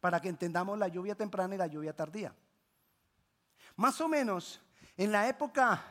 para 0.00 0.20
que 0.20 0.28
entendamos 0.28 0.78
la 0.78 0.88
lluvia 0.88 1.14
temprana 1.14 1.54
y 1.54 1.58
la 1.58 1.66
lluvia 1.66 1.94
tardía. 1.94 2.34
Más 3.76 4.00
o 4.00 4.08
menos 4.08 4.60
en 4.96 5.12
la 5.12 5.28
época, 5.28 5.82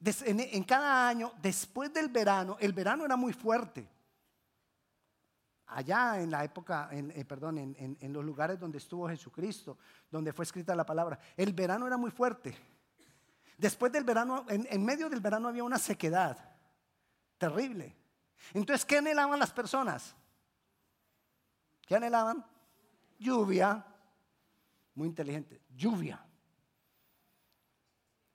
en 0.00 0.64
cada 0.64 1.08
año, 1.08 1.32
después 1.40 1.92
del 1.92 2.08
verano, 2.08 2.56
el 2.60 2.72
verano 2.72 3.04
era 3.04 3.16
muy 3.16 3.32
fuerte 3.32 3.88
allá 5.66 6.20
en 6.20 6.30
la 6.30 6.44
época, 6.44 6.88
en, 6.92 7.10
eh, 7.10 7.24
perdón, 7.24 7.58
en, 7.58 8.12
los 8.12 8.24
lugares 8.24 8.58
donde 8.58 8.78
estuvo 8.78 9.08
Jesucristo, 9.08 9.78
donde 10.10 10.32
fue 10.32 10.44
escrita 10.44 10.74
la 10.74 10.86
palabra, 10.86 11.18
el 11.36 11.52
verano 11.52 11.86
era 11.86 11.96
muy 11.96 12.10
fuerte. 12.10 12.56
Después 13.58 13.90
del 13.90 14.04
verano, 14.04 14.44
en, 14.48 14.84
medio 14.84 15.08
del 15.08 15.20
verano 15.20 15.48
había 15.48 15.64
una 15.64 15.78
sequedad 15.78 16.38
terrible. 17.38 17.96
Entonces, 18.52 18.84
¿qué 18.84 18.98
anhelaban 18.98 19.38
las 19.38 19.52
personas? 19.52 20.14
¿Qué 21.86 21.96
anhelaban? 21.96 22.44
Lluvia. 23.18 23.84
Muy 24.94 25.08
inteligente. 25.08 25.62
Lluvia. 25.74 26.26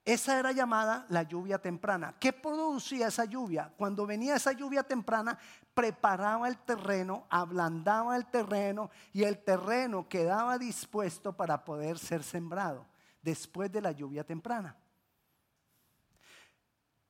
Esa 0.03 0.39
era 0.39 0.51
llamada 0.51 1.05
la 1.09 1.23
lluvia 1.23 1.59
temprana. 1.59 2.15
¿Qué 2.19 2.33
producía 2.33 3.07
esa 3.07 3.25
lluvia? 3.25 3.71
Cuando 3.77 4.07
venía 4.07 4.35
esa 4.35 4.51
lluvia 4.51 4.83
temprana, 4.83 5.37
preparaba 5.73 6.47
el 6.47 6.57
terreno, 6.57 7.27
ablandaba 7.29 8.15
el 8.15 8.25
terreno 8.25 8.89
y 9.13 9.23
el 9.23 9.43
terreno 9.43 10.09
quedaba 10.09 10.57
dispuesto 10.57 11.33
para 11.33 11.63
poder 11.63 11.99
ser 11.99 12.23
sembrado 12.23 12.87
después 13.21 13.71
de 13.71 13.81
la 13.81 13.91
lluvia 13.91 14.23
temprana. 14.23 14.75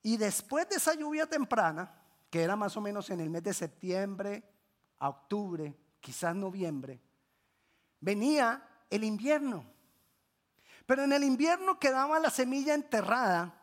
Y 0.03 0.17
después 0.17 0.67
de 0.67 0.75
esa 0.75 0.93
lluvia 0.93 1.25
temprana, 1.25 2.00
que 2.31 2.41
era 2.41 2.55
más 2.55 2.75
o 2.77 2.81
menos 2.81 3.11
en 3.11 3.19
el 3.19 3.29
mes 3.29 3.43
de 3.43 3.53
septiembre 3.53 4.43
a 4.97 5.09
octubre, 5.09 5.77
quizás 5.99 6.35
noviembre, 6.35 6.99
venía 7.99 8.67
el 8.89 9.03
invierno. 9.03 9.65
Pero 10.87 11.03
en 11.03 11.13
el 11.13 11.23
invierno 11.23 11.77
quedaba 11.77 12.19
la 12.19 12.31
semilla 12.31 12.73
enterrada 12.73 13.53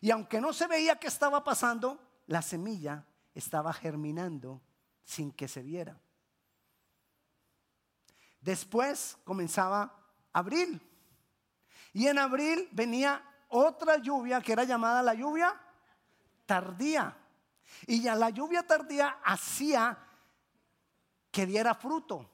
y 0.00 0.10
aunque 0.10 0.40
no 0.40 0.52
se 0.52 0.66
veía 0.66 0.98
qué 1.00 1.06
estaba 1.06 1.42
pasando, 1.42 2.00
la 2.26 2.42
semilla 2.42 3.04
estaba 3.34 3.72
germinando 3.72 4.60
sin 5.04 5.32
que 5.32 5.48
se 5.48 5.62
viera. 5.62 5.98
Después 8.40 9.16
comenzaba 9.24 9.92
abril. 10.32 10.80
Y 11.92 12.08
en 12.08 12.18
abril 12.18 12.68
venía 12.72 13.24
otra 13.48 13.96
lluvia 13.96 14.40
que 14.40 14.52
era 14.52 14.64
llamada 14.64 15.02
la 15.02 15.14
lluvia 15.14 15.58
tardía. 16.44 17.16
Y 17.86 18.02
ya 18.02 18.14
la 18.14 18.30
lluvia 18.30 18.66
tardía 18.66 19.18
hacía 19.24 19.98
que 21.30 21.46
diera 21.46 21.74
fruto. 21.74 22.30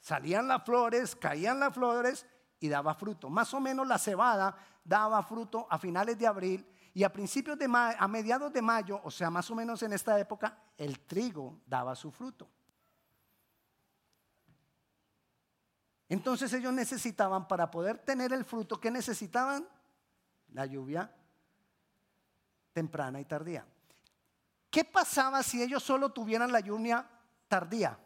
Salían 0.00 0.46
las 0.48 0.64
flores, 0.64 1.16
caían 1.16 1.60
las 1.60 1.74
flores 1.74 2.26
y 2.60 2.68
daba 2.68 2.94
fruto. 2.94 3.30
Más 3.30 3.52
o 3.54 3.60
menos 3.60 3.86
la 3.86 3.98
cebada 3.98 4.56
daba 4.84 5.22
fruto 5.22 5.66
a 5.70 5.78
finales 5.78 6.18
de 6.18 6.26
abril 6.26 6.66
y 6.92 7.02
a 7.02 7.12
principios 7.12 7.58
de 7.58 7.66
mayo, 7.66 7.96
a 7.98 8.06
mediados 8.06 8.52
de 8.52 8.62
mayo, 8.62 9.00
o 9.02 9.10
sea, 9.10 9.28
más 9.28 9.50
o 9.50 9.54
menos 9.54 9.82
en 9.82 9.92
esta 9.92 10.18
época, 10.20 10.56
el 10.76 11.00
trigo 11.00 11.60
daba 11.66 11.96
su 11.96 12.12
fruto. 12.12 12.48
Entonces 16.08 16.52
ellos 16.52 16.72
necesitaban, 16.72 17.48
para 17.48 17.70
poder 17.70 17.98
tener 17.98 18.32
el 18.32 18.44
fruto, 18.44 18.78
¿qué 18.78 18.90
necesitaban? 18.90 19.66
La 20.52 20.66
lluvia 20.66 21.12
temprana 22.72 23.20
y 23.20 23.24
tardía. 23.24 23.66
¿Qué 24.74 24.82
pasaba 24.82 25.40
si 25.44 25.62
ellos 25.62 25.84
solo 25.84 26.10
tuvieran 26.10 26.50
la 26.50 26.58
lluvia 26.58 27.08
tardía? 27.46 27.96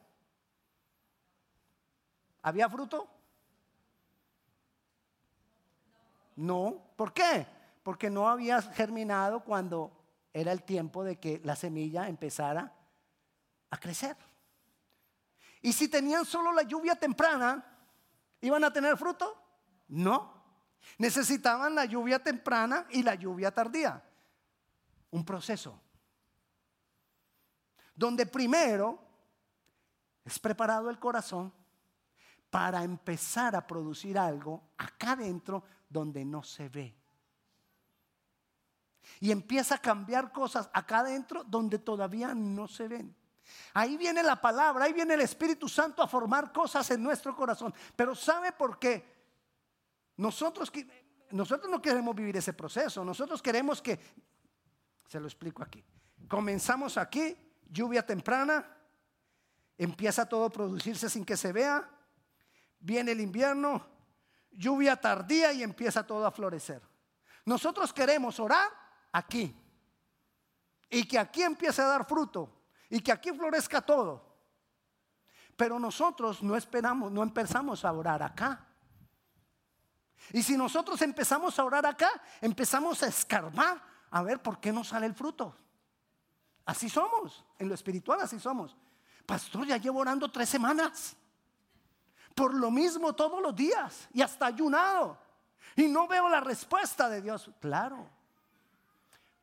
¿Había 2.42 2.68
fruto? 2.68 3.08
No. 6.36 6.92
¿Por 6.94 7.14
qué? 7.14 7.46
porque 7.88 8.10
no 8.10 8.28
había 8.28 8.60
germinado 8.60 9.42
cuando 9.42 9.90
era 10.34 10.52
el 10.52 10.62
tiempo 10.62 11.04
de 11.04 11.18
que 11.18 11.40
la 11.42 11.56
semilla 11.56 12.06
empezara 12.06 12.70
a 13.70 13.78
crecer. 13.78 14.14
Y 15.62 15.72
si 15.72 15.88
tenían 15.88 16.26
solo 16.26 16.52
la 16.52 16.64
lluvia 16.64 16.96
temprana, 16.96 17.64
¿iban 18.42 18.62
a 18.62 18.70
tener 18.70 18.98
fruto? 18.98 19.42
No. 19.88 20.34
Necesitaban 20.98 21.74
la 21.74 21.86
lluvia 21.86 22.22
temprana 22.22 22.86
y 22.90 23.02
la 23.02 23.14
lluvia 23.14 23.54
tardía. 23.54 24.04
Un 25.10 25.24
proceso. 25.24 25.80
Donde 27.98 28.24
primero 28.24 28.98
es 30.24 30.38
preparado 30.38 30.88
el 30.88 30.98
corazón 30.98 31.52
para 32.48 32.82
empezar 32.84 33.56
a 33.56 33.66
producir 33.66 34.16
algo 34.16 34.70
acá 34.78 35.12
adentro 35.12 35.64
donde 35.90 36.24
no 36.24 36.42
se 36.42 36.68
ve 36.68 36.94
y 39.20 39.30
empieza 39.30 39.76
a 39.76 39.78
cambiar 39.78 40.32
cosas 40.32 40.68
acá 40.72 41.00
adentro 41.00 41.44
donde 41.44 41.78
todavía 41.78 42.34
no 42.34 42.68
se 42.68 42.88
ven. 42.88 43.14
Ahí 43.74 43.96
viene 43.96 44.22
la 44.22 44.40
palabra, 44.40 44.84
ahí 44.84 44.92
viene 44.92 45.14
el 45.14 45.22
Espíritu 45.22 45.68
Santo 45.68 46.02
a 46.02 46.06
formar 46.06 46.52
cosas 46.52 46.90
en 46.90 47.02
nuestro 47.02 47.34
corazón. 47.34 47.74
Pero 47.96 48.14
¿sabe 48.14 48.52
por 48.52 48.78
qué? 48.78 49.18
Nosotros, 50.18 50.70
nosotros 51.30 51.70
no 51.70 51.80
queremos 51.80 52.14
vivir 52.14 52.36
ese 52.36 52.52
proceso, 52.52 53.04
nosotros 53.04 53.40
queremos 53.40 53.80
que, 53.80 53.98
se 55.08 55.18
lo 55.18 55.26
explico 55.26 55.62
aquí, 55.62 55.82
comenzamos 56.28 56.98
aquí, 56.98 57.36
lluvia 57.68 58.04
temprana, 58.04 58.66
empieza 59.76 60.28
todo 60.28 60.46
a 60.46 60.50
producirse 60.50 61.08
sin 61.08 61.24
que 61.24 61.36
se 61.36 61.52
vea, 61.52 61.88
viene 62.80 63.12
el 63.12 63.20
invierno, 63.20 63.86
lluvia 64.50 64.96
tardía 64.96 65.52
y 65.52 65.62
empieza 65.62 66.06
todo 66.06 66.26
a 66.26 66.32
florecer. 66.32 66.82
Nosotros 67.44 67.92
queremos 67.92 68.38
orar 68.40 68.68
aquí. 69.12 69.54
Y 70.90 71.04
que 71.04 71.18
aquí 71.18 71.42
empiece 71.42 71.82
a 71.82 71.86
dar 71.86 72.06
fruto. 72.06 72.54
y 72.90 73.00
que 73.00 73.12
aquí 73.12 73.32
florezca 73.32 73.82
todo. 73.82 74.24
Pero 75.56 75.78
nosotros 75.78 76.42
no 76.42 76.56
esperamos, 76.56 77.12
no 77.12 77.22
empezamos 77.22 77.84
a 77.84 77.92
orar 77.92 78.22
acá. 78.22 78.66
Y 80.32 80.42
si 80.42 80.56
nosotros 80.56 81.00
empezamos 81.02 81.58
a 81.58 81.64
orar 81.64 81.84
acá, 81.84 82.08
empezamos 82.40 83.02
a 83.02 83.08
escarbar 83.08 83.82
a 84.10 84.22
ver 84.22 84.42
por 84.42 84.58
qué 84.58 84.72
no 84.72 84.84
sale 84.84 85.06
el 85.06 85.14
fruto. 85.14 85.54
Así 86.68 86.90
somos, 86.90 87.42
en 87.58 87.66
lo 87.66 87.74
espiritual 87.74 88.20
así 88.20 88.38
somos. 88.38 88.76
Pastor, 89.24 89.66
ya 89.66 89.78
llevo 89.78 90.00
orando 90.00 90.30
tres 90.30 90.50
semanas. 90.50 91.16
Por 92.34 92.52
lo 92.52 92.70
mismo 92.70 93.14
todos 93.14 93.40
los 93.40 93.56
días 93.56 94.06
y 94.12 94.20
hasta 94.20 94.44
ayunado. 94.44 95.18
Y 95.76 95.88
no 95.88 96.06
veo 96.06 96.28
la 96.28 96.40
respuesta 96.40 97.08
de 97.08 97.22
Dios. 97.22 97.50
Claro, 97.58 98.06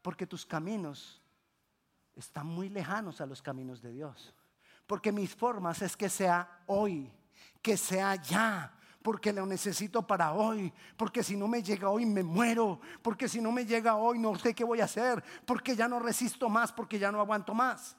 porque 0.04 0.28
tus 0.28 0.46
caminos 0.46 1.20
están 2.16 2.46
muy 2.46 2.70
lejanos 2.70 3.20
a 3.22 3.26
los 3.26 3.42
caminos 3.42 3.82
de 3.82 3.92
Dios. 3.92 4.32
Porque 4.86 5.12
mis 5.12 5.36
formas 5.36 5.82
es 5.82 5.98
que 5.98 6.10
sea 6.10 6.62
hoy, 6.68 7.12
que 7.60 7.76
sea 7.76 8.14
ya, 8.18 8.72
porque 9.06 9.32
lo 9.32 9.46
necesito 9.46 10.02
para 10.02 10.34
hoy, 10.34 10.74
porque 10.98 11.22
si 11.22 11.38
no 11.38 11.48
me 11.48 11.62
llega 11.62 11.90
hoy 11.90 12.08
me 12.08 12.24
muero, 12.24 12.80
porque 13.04 13.30
si 13.30 13.40
no 13.40 13.52
me 13.52 13.64
llega 13.64 13.98
hoy 13.98 14.18
no 14.18 14.34
sé 14.34 14.56
qué 14.56 14.64
voy 14.64 14.82
a 14.82 14.86
hacer, 14.86 15.24
porque 15.46 15.76
ya 15.76 15.88
no 15.88 16.00
resisto 16.00 16.50
más, 16.50 16.74
porque 16.74 16.98
ya 16.98 17.12
no 17.12 17.20
aguanto 17.20 17.54
más. 17.54 17.96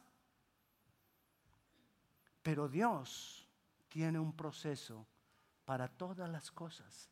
Pero 2.42 2.66
Dios 2.66 3.48
tiene 3.86 4.18
un 4.18 4.32
proceso 4.32 5.06
para 5.64 5.86
todas 5.86 6.28
las 6.28 6.50
cosas. 6.50 7.08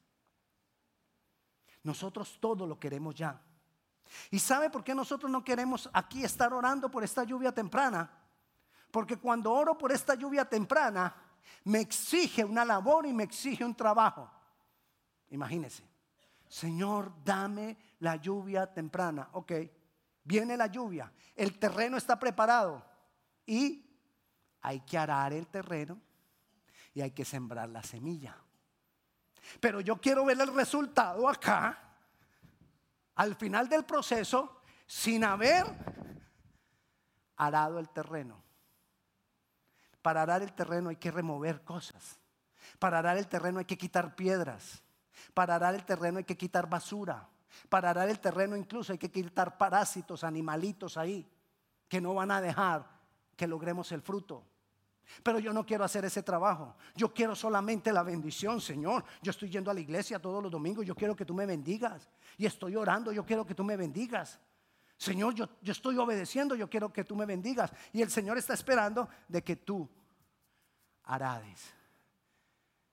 Nosotros 1.85 2.37
todo 2.41 2.67
lo 2.67 2.81
queremos 2.81 3.15
ya. 3.15 3.41
¿Y 4.33 4.41
sabe 4.41 4.71
por 4.71 4.83
qué 4.83 4.93
nosotros 4.93 5.31
no 5.31 5.45
queremos 5.45 5.89
aquí 5.93 6.25
estar 6.25 6.53
orando 6.53 6.91
por 6.91 7.05
esta 7.05 7.23
lluvia 7.23 7.53
temprana? 7.53 8.11
Porque 8.91 9.19
cuando 9.19 9.53
oro 9.53 9.79
por 9.79 9.93
esta 9.93 10.17
lluvia 10.17 10.45
temprana, 10.45 11.15
me 11.65 11.81
exige 11.81 12.45
una 12.45 12.65
labor 12.65 13.07
y 13.07 13.13
me 13.13 13.25
exige 13.25 13.65
un 13.65 13.75
trabajo. 13.75 14.31
Imagínese, 15.31 15.89
Señor, 16.49 17.13
dame 17.25 17.77
la 18.01 18.17
lluvia 18.17 18.73
temprana. 18.73 19.29
Ok, 19.33 19.53
viene 20.23 20.57
la 20.57 20.67
lluvia, 20.67 21.13
el 21.35 21.59
terreno 21.59 21.97
está 21.97 22.19
preparado 22.19 22.85
y 23.47 23.85
hay 24.61 24.81
que 24.81 24.97
arar 24.97 25.33
el 25.33 25.47
terreno 25.49 26.01
y 26.93 27.01
hay 27.01 27.11
que 27.11 27.25
sembrar 27.25 27.69
la 27.69 27.83
semilla. 27.83 28.37
Pero 29.61 29.81
yo 29.81 30.01
quiero 30.01 30.25
ver 30.25 30.41
el 30.41 30.55
resultado 30.55 31.29
acá, 31.29 31.79
al 33.17 33.35
final 33.35 33.69
del 33.69 33.85
proceso, 33.85 34.63
sin 34.87 35.25
haber 35.25 35.67
arado 37.37 37.79
el 37.79 37.89
terreno. 37.91 38.44
Para 40.04 40.20
arar 40.20 40.42
el 40.42 40.52
terreno 40.52 40.90
hay 40.90 40.96
que 40.96 41.11
remover 41.11 41.62
cosas. 41.62 42.18
Para 42.78 42.99
arar 42.99 43.16
el 43.16 43.26
terreno 43.26 43.61
hay 43.61 43.64
que 43.64 43.78
quitar 43.78 44.14
piedras. 44.14 44.82
Para 45.32 45.54
arar 45.54 45.75
el 45.75 45.82
terreno 45.87 46.18
hay 46.18 46.25
que 46.25 46.37
quitar 46.37 46.68
basura. 46.68 47.26
Para 47.70 47.88
arar 47.88 48.11
el 48.11 48.20
terreno 48.20 48.54
incluso 48.54 48.92
hay 48.92 48.99
que 48.99 49.11
quitar 49.11 49.56
parásitos, 49.56 50.23
animalitos 50.23 50.99
ahí, 50.99 51.26
que 51.88 52.02
no 52.02 52.12
van 52.12 52.32
a 52.32 52.42
dejar 52.42 52.84
que 53.34 53.46
logremos 53.46 53.92
el 53.92 54.02
fruto. 54.02 54.44
Pero 55.23 55.38
yo 55.38 55.54
no 55.54 55.64
quiero 55.64 55.84
hacer 55.84 56.04
ese 56.04 56.23
trabajo. 56.23 56.76
Yo 56.94 57.14
quiero 57.14 57.34
solamente 57.34 57.90
la 57.90 58.02
bendición, 58.02 58.61
Señor. 58.61 59.06
Yo 59.23 59.30
estoy 59.30 59.49
yendo 59.49 59.70
a 59.70 59.75
la 59.75 59.80
iglesia 59.80 60.18
todos 60.18 60.42
los 60.42 60.52
domingos. 60.52 60.84
Yo 60.84 60.94
quiero 60.94 61.16
que 61.16 61.25
tú 61.25 61.32
me 61.32 61.46
bendigas. 61.46 62.11
Y 62.37 62.44
estoy 62.44 62.76
orando. 62.76 63.11
Yo 63.11 63.25
quiero 63.25 63.46
que 63.46 63.54
tú 63.54 63.64
me 63.64 63.78
bendigas. 63.78 64.38
Señor, 65.04 65.34
yo, 65.34 65.46
estoy 65.62 65.99
obedeciendo, 65.99 66.54
yo 66.54 66.70
quiero 66.70 66.90
que 66.90 67.04
tú 67.04 67.14
me 67.14 67.26
bendigas. 67.26 67.70
Y 67.92 68.00
el 68.00 68.11
Señor 68.11 68.38
está 68.38 68.54
esperando 68.54 69.06
de 69.28 69.44
que 69.44 69.54
tú 69.54 69.87
arades, 71.02 71.75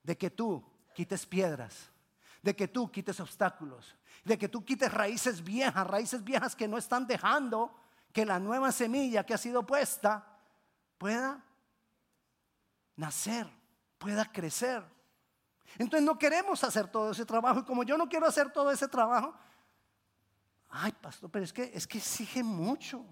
de 0.04 0.18
que 0.18 0.30
tú 0.30 0.62
quites 0.94 1.26
piedras, 1.26 1.90
de 2.42 2.54
que 2.54 2.68
tú 2.68 2.92
quites 2.92 3.18
obstáculos, 3.22 3.96
de 4.26 4.38
que 4.38 4.50
tú 4.50 4.66
quites 4.66 4.94
raíces 4.94 5.42
viejas, 5.42 5.88
raíces 5.88 6.22
viejas 6.22 6.54
que 6.54 6.68
no 6.68 6.78
están 6.78 7.08
dejando 7.08 7.74
que 8.12 8.26
la 8.26 8.40
nueva 8.40 8.74
semilla 8.74 9.26
que 9.26 9.34
ha 9.34 9.38
sido 9.38 9.66
puesta 9.66 10.38
pueda 10.98 11.42
nacer, 12.98 13.48
pueda 13.98 14.26
crecer. 14.26 14.84
Entonces 15.78 16.06
no 16.06 16.20
queremos 16.20 16.62
hacer 16.66 16.90
todo 16.90 17.12
ese 17.12 17.26
trabajo 17.26 17.62
y 17.62 17.64
como 17.64 17.84
yo 17.84 17.98
no 17.98 18.10
quiero 18.10 18.28
hacer 18.28 18.52
todo 18.52 18.70
ese 18.70 18.90
trabajo, 18.90 19.34
Ay, 20.72 20.94
pastor, 20.94 21.30
pero 21.30 21.44
es 21.44 21.52
que, 21.52 21.70
es 21.74 21.86
que 21.86 21.98
exige 21.98 22.44
mucho. 22.44 23.06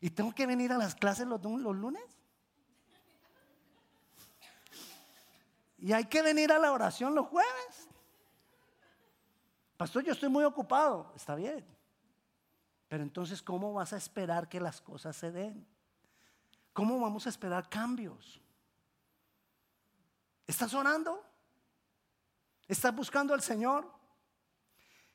¿Y 0.00 0.10
tengo 0.10 0.34
que 0.34 0.46
venir 0.46 0.72
a 0.72 0.78
las 0.78 0.94
clases 0.94 1.26
los, 1.26 1.40
los 1.44 1.76
lunes? 1.76 2.02
Y 5.78 5.92
hay 5.92 6.06
que 6.06 6.22
venir 6.22 6.50
a 6.50 6.58
la 6.58 6.72
oración 6.72 7.14
los 7.14 7.26
jueves. 7.26 7.88
Pastor, 9.76 10.02
yo 10.02 10.12
estoy 10.12 10.28
muy 10.28 10.44
ocupado. 10.44 11.12
Está 11.14 11.34
bien. 11.34 11.64
Pero 12.88 13.02
entonces, 13.02 13.42
¿cómo 13.42 13.72
vas 13.74 13.92
a 13.92 13.96
esperar 13.96 14.48
que 14.48 14.60
las 14.60 14.80
cosas 14.80 15.14
se 15.16 15.30
den? 15.30 15.66
¿Cómo 16.72 16.98
vamos 17.00 17.26
a 17.26 17.28
esperar 17.28 17.68
cambios? 17.68 18.40
¿Estás 20.46 20.72
orando? 20.72 21.22
¿Estás 22.66 22.94
buscando 22.94 23.34
al 23.34 23.42
Señor? 23.42 23.90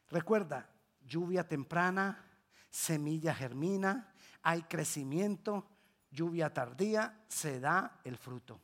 Recuerda, 0.10 0.70
lluvia 1.08 1.48
temprana, 1.48 2.24
semilla 2.70 3.34
germina, 3.34 4.14
hay 4.44 4.64
crecimiento, 4.64 5.68
lluvia 6.12 6.54
tardía, 6.54 7.26
se 7.28 7.60
da 7.60 8.00
el 8.04 8.18
fruto. 8.18 8.60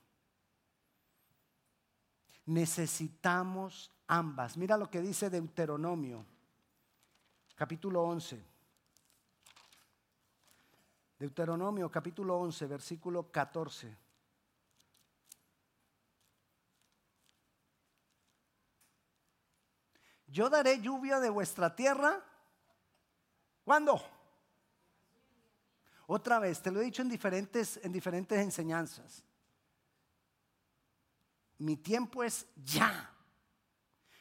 Necesitamos 2.45 3.91
ambas. 4.07 4.57
Mira 4.57 4.77
lo 4.77 4.89
que 4.89 5.01
dice 5.01 5.29
Deuteronomio, 5.29 6.25
capítulo 7.55 8.03
11. 8.03 8.53
Deuteronomio 11.17 11.89
capítulo 11.89 12.37
11, 12.37 12.65
versículo 12.67 13.31
14. 13.31 13.97
Yo 20.27 20.49
daré 20.49 20.81
lluvia 20.81 21.19
de 21.19 21.29
vuestra 21.29 21.75
tierra 21.75 22.21
¿Cuándo? 23.63 24.01
Otra 26.07 26.39
vez, 26.39 26.61
te 26.61 26.71
lo 26.71 26.81
he 26.81 26.85
dicho 26.85 27.01
en 27.01 27.09
diferentes, 27.09 27.79
en 27.83 27.91
diferentes 27.91 28.39
enseñanzas. 28.39 29.23
Mi 31.57 31.77
tiempo 31.77 32.23
es 32.23 32.45
ya. 32.55 33.09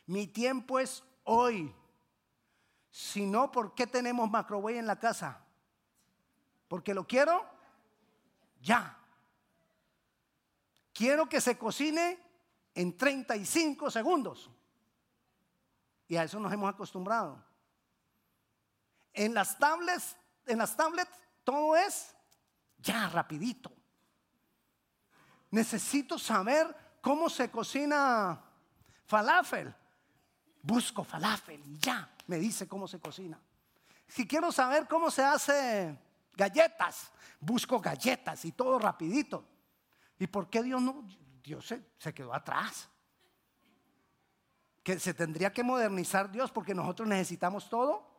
Mi 0.07 0.27
tiempo 0.27 0.79
es 0.79 1.03
hoy. 1.25 1.75
Si 2.91 3.27
no, 3.27 3.51
¿por 3.51 3.75
qué 3.75 3.87
tenemos 3.87 4.31
macrowave 4.31 4.79
en 4.79 4.87
la 4.87 4.99
casa? 4.99 5.45
Porque 6.69 6.95
lo 6.95 7.07
quiero 7.07 7.45
ya. 8.61 8.99
Quiero 10.93 11.29
que 11.29 11.41
se 11.41 11.59
cocine 11.59 12.19
en 12.75 12.97
35 12.97 13.91
segundos. 13.91 14.51
Y 16.07 16.17
a 16.17 16.25
eso 16.25 16.39
nos 16.39 16.53
hemos 16.53 16.73
acostumbrado. 16.73 17.43
En 19.13 19.35
las 19.35 19.59
tablets, 19.59 20.17
en 20.47 20.59
las 20.59 20.77
tablets 20.77 21.11
todo 21.45 21.77
es 21.77 22.15
ya 22.79 23.09
rapidito. 23.09 23.73
Necesito 25.51 26.19
saber 26.19 26.75
cómo 27.01 27.29
se 27.29 27.51
cocina 27.51 28.43
falafel. 29.05 29.75
Busco 30.63 31.05
falafel 31.05 31.63
y 31.67 31.79
ya 31.79 32.11
me 32.27 32.39
dice 32.39 32.67
cómo 32.69 32.89
se 32.89 33.01
cocina. 33.01 33.39
Si 34.09 34.27
quiero 34.27 34.53
saber 34.53 34.87
cómo 34.87 35.11
se 35.11 35.25
hace 35.25 35.99
galletas, 36.35 37.11
busco 37.41 37.81
galletas 37.81 38.45
y 38.45 38.53
todo 38.53 38.79
rapidito. 38.79 39.45
¿Y 40.19 40.27
por 40.27 40.49
qué 40.49 40.63
Dios 40.63 40.81
no? 40.81 41.05
Dios 41.43 41.67
se, 41.67 41.83
se 41.99 42.15
quedó 42.15 42.33
atrás. 42.33 42.89
Que 44.83 44.99
se 44.99 45.15
tendría 45.15 45.53
que 45.53 45.63
modernizar 45.63 46.31
Dios 46.31 46.51
porque 46.51 46.75
nosotros 46.75 47.09
necesitamos 47.09 47.69
todo 47.69 48.12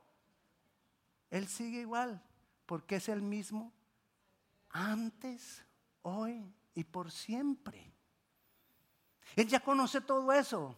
él 1.33 1.47
sigue 1.47 1.79
igual, 1.79 2.21
porque 2.67 2.97
es 2.97 3.09
el 3.09 3.23
mismo 3.23 3.73
antes, 4.69 5.63
hoy 6.03 6.53
y 6.75 6.83
por 6.83 7.09
siempre. 7.09 7.91
Él 9.35 9.47
ya 9.47 9.59
conoce 9.59 9.99
todo 9.99 10.31
eso. 10.31 10.77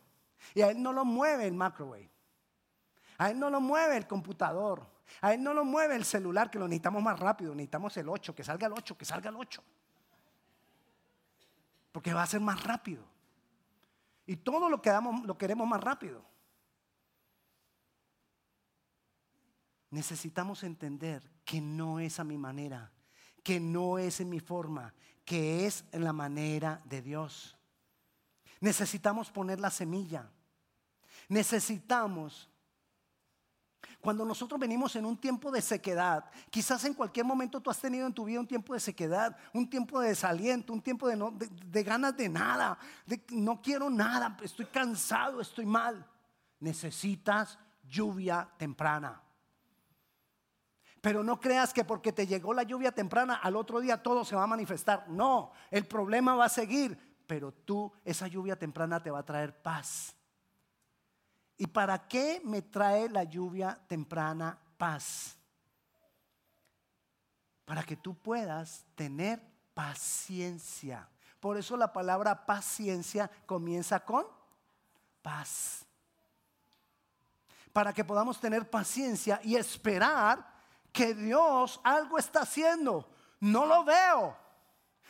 Y 0.53 0.61
a 0.61 0.69
él 0.69 0.81
no 0.81 0.93
lo 0.93 1.03
mueve 1.03 1.45
el 1.45 1.53
microwave. 1.53 2.09
A 3.17 3.31
él 3.31 3.37
no 3.37 3.49
lo 3.49 3.59
mueve 3.59 3.97
el 3.97 4.07
computador. 4.07 4.87
A 5.19 5.33
él 5.33 5.43
no 5.43 5.53
lo 5.53 5.65
mueve 5.65 5.97
el 5.97 6.05
celular, 6.05 6.49
que 6.49 6.57
lo 6.57 6.69
necesitamos 6.69 7.03
más 7.03 7.19
rápido. 7.19 7.53
Necesitamos 7.53 7.97
el 7.97 8.07
8, 8.07 8.33
que 8.33 8.43
salga 8.45 8.67
el 8.67 8.73
8, 8.73 8.97
que 8.97 9.03
salga 9.03 9.29
el 9.29 9.35
8. 9.35 9.61
Porque 11.91 12.13
va 12.13 12.23
a 12.23 12.27
ser 12.27 12.39
más 12.39 12.63
rápido. 12.63 13.03
Y 14.25 14.37
todo 14.37 14.69
lo, 14.69 14.81
que 14.81 14.89
damos, 14.89 15.25
lo 15.25 15.37
queremos 15.37 15.67
más 15.67 15.83
rápido. 15.83 16.23
Necesitamos 19.95 20.63
entender 20.63 21.23
que 21.45 21.61
no 21.61 22.01
es 22.01 22.19
a 22.19 22.25
mi 22.25 22.37
manera, 22.37 22.91
que 23.41 23.61
no 23.61 23.97
es 23.97 24.19
en 24.19 24.29
mi 24.29 24.41
forma, 24.41 24.93
que 25.23 25.65
es 25.65 25.85
en 25.93 26.03
la 26.03 26.11
manera 26.11 26.81
de 26.83 27.01
Dios. 27.01 27.57
Necesitamos 28.59 29.31
poner 29.31 29.61
la 29.61 29.69
semilla. 29.69 30.29
Necesitamos 31.29 32.49
cuando 34.01 34.25
nosotros 34.25 34.59
venimos 34.59 34.97
en 34.97 35.05
un 35.05 35.15
tiempo 35.15 35.49
de 35.49 35.61
sequedad, 35.61 36.25
quizás 36.49 36.83
en 36.83 36.93
cualquier 36.93 37.25
momento 37.25 37.61
tú 37.61 37.69
has 37.69 37.79
tenido 37.79 38.05
en 38.05 38.13
tu 38.13 38.25
vida 38.25 38.41
un 38.41 38.47
tiempo 38.47 38.73
de 38.73 38.81
sequedad, 38.81 39.37
un 39.53 39.69
tiempo 39.69 40.01
de 40.01 40.09
desaliento, 40.09 40.73
un 40.73 40.81
tiempo 40.81 41.07
de, 41.07 41.49
de, 41.65 41.83
ganas 41.83 42.17
de 42.17 42.27
nada, 42.27 42.77
de 43.05 43.23
no 43.29 43.61
quiero 43.61 43.89
nada, 43.89 44.35
estoy 44.43 44.65
cansado, 44.65 45.39
estoy 45.39 45.65
mal. 45.65 46.05
Necesitas 46.59 47.57
lluvia 47.87 48.49
temprana. 48.57 49.24
Pero 51.05 51.23
no 51.23 51.39
creas 51.39 51.71
que 51.71 51.83
porque 51.85 52.11
te 52.11 52.25
llegó 52.25 52.51
la 52.51 52.63
lluvia 52.63 52.91
temprana, 52.91 53.35
al 53.35 53.55
otro 53.55 53.79
día 53.79 54.01
todo 54.01 54.25
se 54.25 54.35
va 54.35 54.41
a 54.41 54.47
manifestar. 54.47 55.07
No, 55.07 55.51
el 55.69 55.85
problema 55.85 56.33
va 56.33 56.45
a 56.45 56.49
seguir, 56.49 56.97
pero 57.27 57.51
tú, 57.51 57.93
esa 58.03 58.25
lluvia 58.27 58.57
temprana 58.57 59.03
te 59.03 59.11
va 59.11 59.19
a 59.19 59.23
traer 59.23 59.61
paz. 59.61 60.15
¿Y 61.57 61.67
para 61.67 62.07
qué 62.07 62.41
me 62.43 62.63
trae 62.63 63.07
la 63.07 63.23
lluvia 63.23 63.79
temprana 63.87 64.57
paz? 64.79 65.37
Para 67.65 67.83
que 67.83 67.97
tú 67.97 68.15
puedas 68.15 68.83
tener 68.95 69.39
paciencia. 69.75 71.07
Por 71.39 71.55
eso 71.55 71.77
la 71.77 71.93
palabra 71.93 72.47
paciencia 72.47 73.29
comienza 73.45 73.99
con 73.99 74.25
paz. 75.21 75.85
Para 77.71 77.93
que 77.93 78.03
podamos 78.03 78.39
tener 78.39 78.67
paciencia 78.67 79.39
y 79.43 79.55
esperar 79.55 80.54
que 80.95 81.13
Dios 81.13 81.79
algo 81.83 82.17
está 82.17 82.41
haciendo. 82.41 83.07
No 83.41 83.65
lo 83.65 83.83
veo, 83.83 84.35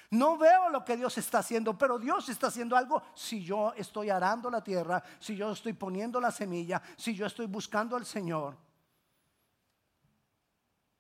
no 0.09 0.35
veo 0.37 0.69
lo 0.69 0.83
que 0.83 0.97
Dios 0.97 1.17
está 1.17 1.39
haciendo, 1.39 1.77
pero 1.77 1.99
Dios 1.99 2.27
está 2.27 2.47
haciendo 2.47 2.75
algo 2.75 3.03
si 3.13 3.43
yo 3.43 3.71
estoy 3.77 4.09
arando 4.09 4.49
la 4.49 4.63
tierra, 4.63 5.01
si 5.19 5.35
yo 5.35 5.51
estoy 5.51 5.73
poniendo 5.73 6.19
la 6.19 6.31
semilla, 6.31 6.81
si 6.97 7.13
yo 7.13 7.27
estoy 7.27 7.45
buscando 7.45 7.95
al 7.95 8.05
Señor. 8.05 8.57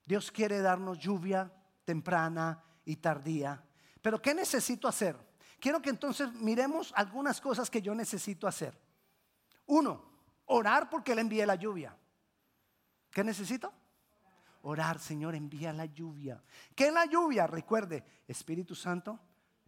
Dios 0.05 0.31
quiere 0.31 0.61
darnos 0.61 0.99
lluvia 0.99 1.51
temprana 1.83 2.63
y 2.85 2.97
tardía. 2.97 3.61
Pero 4.01 4.21
¿qué 4.21 4.35
necesito 4.35 4.87
hacer? 4.87 5.17
Quiero 5.59 5.81
que 5.81 5.89
entonces 5.89 6.31
miremos 6.33 6.93
algunas 6.95 7.41
cosas 7.41 7.71
que 7.71 7.81
yo 7.81 7.95
necesito 7.95 8.47
hacer. 8.47 8.79
Uno, 9.65 10.03
orar 10.45 10.91
porque 10.91 11.13
Él 11.13 11.19
envíe 11.19 11.43
la 11.43 11.55
lluvia. 11.55 11.97
¿Qué 13.09 13.23
necesito? 13.23 13.73
Orar, 14.65 14.99
Señor, 14.99 15.35
envía 15.35 15.71
la 15.71 15.85
lluvia. 15.85 16.43
¿Qué 16.75 16.87
es 16.87 16.93
la 16.93 17.05
lluvia? 17.05 17.45
Recuerde, 17.45 18.03
Espíritu 18.27 18.73
Santo, 18.73 19.19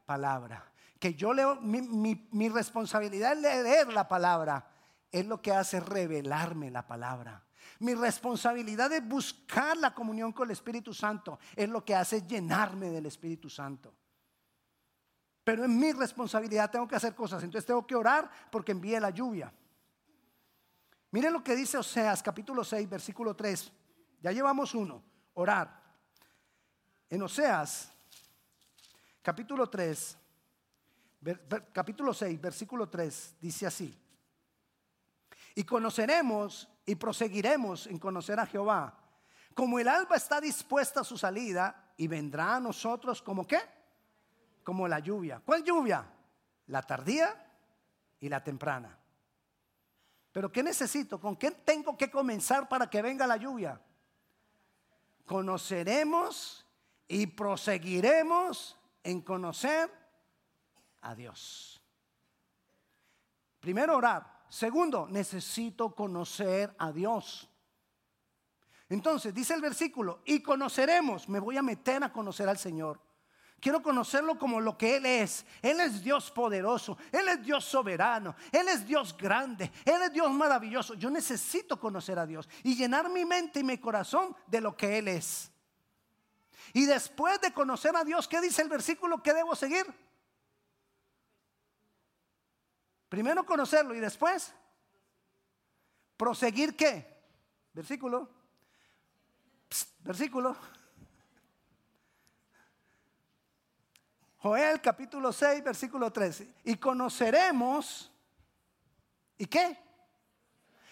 palabra. 0.05 0.71
Que 0.99 1.13
yo 1.13 1.33
leo, 1.33 1.61
mi, 1.61 2.49
responsabilidad 2.49 3.33
es 3.33 3.41
leer 3.41 3.93
la 3.93 4.07
palabra. 4.07 4.67
Es 5.11 5.25
lo 5.25 5.41
que 5.41 5.51
hace 5.51 5.79
revelarme 5.79 6.71
la 6.71 6.87
palabra. 6.87 7.45
Mi 7.79 7.93
responsabilidad 7.93 8.91
es 8.91 9.07
buscar 9.07 9.77
la 9.77 9.93
comunión 9.93 10.31
con 10.33 10.47
el 10.47 10.51
Espíritu 10.51 10.93
Santo. 10.93 11.37
Es 11.55 11.69
lo 11.69 11.85
que 11.85 11.93
hace 11.93 12.25
llenarme 12.25 12.89
del 12.89 13.05
Espíritu 13.05 13.49
Santo. 13.49 13.93
Pero 15.43 15.63
en 15.63 15.77
mi 15.77 15.91
responsabilidad 15.93 16.71
tengo 16.71 16.87
que 16.87 16.95
hacer 16.95 17.13
cosas. 17.13 17.43
Entonces 17.43 17.67
tengo 17.67 17.85
que 17.85 17.95
orar 17.95 18.29
porque 18.51 18.71
envíe 18.71 18.99
la 18.99 19.11
lluvia. 19.11 19.53
Miren 21.11 21.33
lo 21.33 21.43
que 21.43 21.55
dice 21.55 21.77
Oseas 21.77 22.23
capítulo 22.23 22.63
6, 22.63 22.89
versículo 22.89 23.35
3. 23.35 23.71
Ya 24.21 24.31
llevamos 24.31 24.73
uno, 24.73 25.03
orar. 25.33 25.81
En 27.09 27.21
Oseas, 27.21 27.91
capítulo 29.21 29.69
3, 29.69 30.17
capítulo 31.73 32.13
6, 32.13 32.41
versículo 32.41 32.89
3, 32.89 33.35
dice 33.39 33.67
así. 33.67 33.97
Y 35.55 35.63
conoceremos 35.63 36.67
y 36.85 36.95
proseguiremos 36.95 37.87
en 37.87 37.99
conocer 37.99 38.39
a 38.39 38.45
Jehová. 38.45 38.97
Como 39.53 39.79
el 39.79 39.87
alba 39.87 40.15
está 40.15 40.39
dispuesta 40.39 41.01
a 41.01 41.03
su 41.03 41.17
salida 41.17 41.93
y 41.97 42.07
vendrá 42.07 42.57
a 42.57 42.59
nosotros 42.59 43.21
como 43.21 43.47
qué? 43.47 43.59
Como 44.63 44.87
la 44.87 44.99
lluvia. 44.99 45.41
¿Cuál 45.43 45.63
lluvia? 45.63 46.05
La 46.67 46.81
tardía 46.83 47.47
y 48.19 48.29
la 48.29 48.43
temprana. 48.43 48.97
Pero 50.31 50.51
¿qué 50.51 50.61
necesito? 50.61 51.19
¿Con 51.19 51.35
qué 51.35 51.51
tengo 51.51 51.97
que 51.97 52.11
comenzar 52.11 52.69
para 52.69 52.89
que 52.89 53.01
venga 53.01 53.25
la 53.25 53.37
lluvia? 53.37 53.81
Conoceremos 55.27 56.65
y 57.07 57.27
proseguiremos 57.27 58.75
en 59.03 59.21
conocer 59.21 59.91
a 61.01 61.13
Dios. 61.13 61.79
Primero 63.59 63.97
orar. 63.97 64.45
Segundo, 64.49 65.07
necesito 65.09 65.93
conocer 65.93 66.73
a 66.79 66.91
Dios. 66.93 67.49
Entonces, 68.87 69.33
dice 69.33 69.53
el 69.53 69.61
versículo, 69.61 70.21
y 70.25 70.41
conoceremos, 70.41 71.27
me 71.27 71.41
voy 71.41 71.57
a 71.57 71.61
meter 71.61 72.01
a 72.03 72.13
conocer 72.13 72.47
al 72.47 72.57
Señor. 72.57 73.01
Quiero 73.59 73.81
conocerlo 73.81 74.37
como 74.37 74.61
lo 74.61 74.77
que 74.77 74.97
Él 74.97 75.05
es. 75.05 75.45
Él 75.61 75.79
es 75.79 76.03
Dios 76.03 76.29
poderoso, 76.29 76.97
Él 77.11 77.27
es 77.27 77.43
Dios 77.43 77.65
soberano, 77.65 78.35
Él 78.51 78.67
es 78.67 78.85
Dios 78.85 79.17
grande, 79.17 79.71
Él 79.83 80.01
es 80.03 80.13
Dios 80.13 80.31
maravilloso. 80.31 80.93
Yo 80.93 81.09
necesito 81.09 81.79
conocer 81.79 82.19
a 82.19 82.25
Dios 82.25 82.47
y 82.63 82.75
llenar 82.75 83.09
mi 83.09 83.25
mente 83.25 83.61
y 83.61 83.63
mi 83.63 83.77
corazón 83.79 84.35
de 84.45 84.61
lo 84.61 84.77
que 84.77 84.99
Él 84.99 85.07
es. 85.07 85.51
Y 86.73 86.85
después 86.85 87.41
de 87.41 87.51
conocer 87.51 87.95
a 87.95 88.03
Dios, 88.03 88.27
¿qué 88.27 88.39
dice 88.41 88.61
el 88.61 88.69
versículo 88.69 89.23
que 89.23 89.33
debo 89.33 89.55
seguir? 89.55 89.85
Primero 93.09 93.45
conocerlo 93.45 93.95
y 93.95 93.99
después 93.99 94.53
proseguir 96.15 96.75
qué? 96.75 97.17
Versículo. 97.73 98.29
versículo. 99.99 100.55
Joel 104.47 104.79
capítulo 104.79 105.33
6, 105.33 105.61
versículo 105.61 106.09
13. 106.09 106.55
Y 106.63 106.77
conoceremos, 106.77 108.09
¿y 109.37 109.45
qué? 109.45 109.77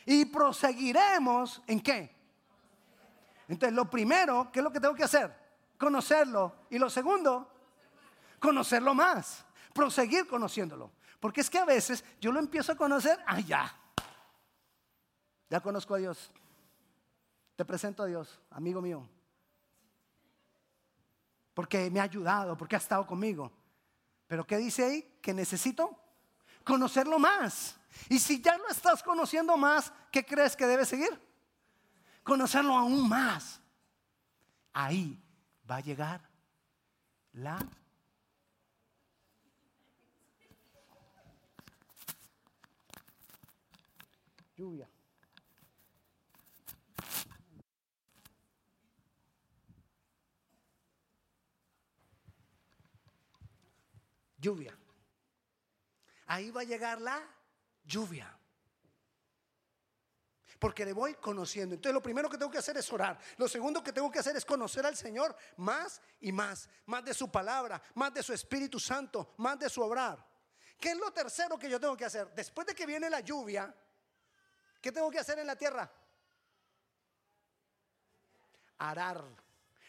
Y 0.05 0.25
proseguiremos 0.25 1.61
en 1.65 1.79
qué? 1.79 2.13
Entonces, 3.47 3.73
lo 3.73 3.89
primero, 3.89 4.49
¿qué 4.51 4.59
es 4.59 4.63
lo 4.63 4.71
que 4.71 4.81
tengo 4.81 4.93
que 4.93 5.05
hacer? 5.05 5.33
Conocerlo. 5.77 6.53
Y 6.69 6.77
lo 6.77 6.89
segundo, 6.89 7.49
conocerlo 8.39 8.93
más. 8.93 9.45
Proseguir 9.73 10.27
conociéndolo. 10.27 10.91
Porque 11.21 11.39
es 11.39 11.49
que 11.49 11.57
a 11.57 11.65
veces 11.65 12.03
yo 12.19 12.33
lo 12.33 12.39
empiezo 12.39 12.73
a 12.73 12.75
conocer, 12.75 13.17
ah, 13.25 13.39
ya. 13.39 13.73
Ya 15.49 15.61
conozco 15.61 15.95
a 15.95 15.99
Dios. 15.99 16.29
Te 17.55 17.63
presento 17.63 18.03
a 18.03 18.05
Dios, 18.05 18.41
amigo 18.51 18.81
mío 18.81 19.07
porque 21.55 21.89
me 21.89 21.99
ha 21.99 22.03
ayudado, 22.03 22.55
porque 22.55 22.75
ha 22.75 22.79
estado 22.79 23.07
conmigo. 23.07 23.51
Pero 24.27 24.45
¿qué 24.45 24.57
dice 24.57 24.83
ahí? 24.83 25.17
Que 25.21 25.33
necesito 25.33 25.97
conocerlo 26.63 27.17
más. 27.17 27.79
Y 28.09 28.19
si 28.19 28.41
ya 28.41 28.57
lo 28.57 28.67
estás 28.67 29.01
conociendo 29.01 29.55
más, 29.55 29.91
¿qué 30.11 30.25
crees 30.25 30.55
que 30.55 30.67
debe 30.67 30.85
seguir? 30.85 31.09
Conocerlo 32.23 32.75
aún 32.75 33.07
más. 33.07 33.61
Ahí 34.73 35.17
va 35.69 35.77
a 35.77 35.79
llegar 35.79 36.29
la 37.31 37.57
lluvia. 44.57 44.89
Lluvia. 54.45 54.77
Ahí 56.27 56.51
va 56.51 56.61
a 56.61 56.65
llegar 56.65 57.01
la 57.01 57.21
lluvia. 57.83 58.31
Porque 60.59 60.85
le 60.85 60.93
voy 60.93 61.15
conociendo. 61.15 61.75
Entonces 61.75 61.93
lo 61.93 62.01
primero 62.01 62.29
que 62.29 62.37
tengo 62.37 62.51
que 62.51 62.59
hacer 62.59 62.77
es 62.77 62.91
orar. 62.93 63.19
Lo 63.37 63.47
segundo 63.47 63.83
que 63.83 63.91
tengo 63.91 64.09
que 64.11 64.19
hacer 64.19 64.35
es 64.35 64.45
conocer 64.45 64.85
al 64.85 64.95
Señor 64.95 65.35
más 65.57 66.01
y 66.21 66.31
más. 66.31 66.69
Más 66.85 67.03
de 67.03 67.13
su 67.13 67.29
palabra, 67.29 67.81
más 67.95 68.13
de 68.13 68.23
su 68.23 68.33
Espíritu 68.33 68.79
Santo, 68.79 69.33
más 69.37 69.59
de 69.59 69.69
su 69.69 69.81
obrar. 69.81 70.25
¿Qué 70.79 70.91
es 70.91 70.97
lo 70.97 71.11
tercero 71.11 71.57
que 71.57 71.69
yo 71.69 71.79
tengo 71.79 71.97
que 71.97 72.05
hacer? 72.05 72.33
Después 72.33 72.67
de 72.67 72.75
que 72.75 72.85
viene 72.85 73.09
la 73.09 73.21
lluvia, 73.21 73.73
¿qué 74.81 74.91
tengo 74.91 75.09
que 75.09 75.19
hacer 75.19 75.39
en 75.39 75.47
la 75.47 75.55
tierra? 75.55 75.91
Arar. 78.77 79.23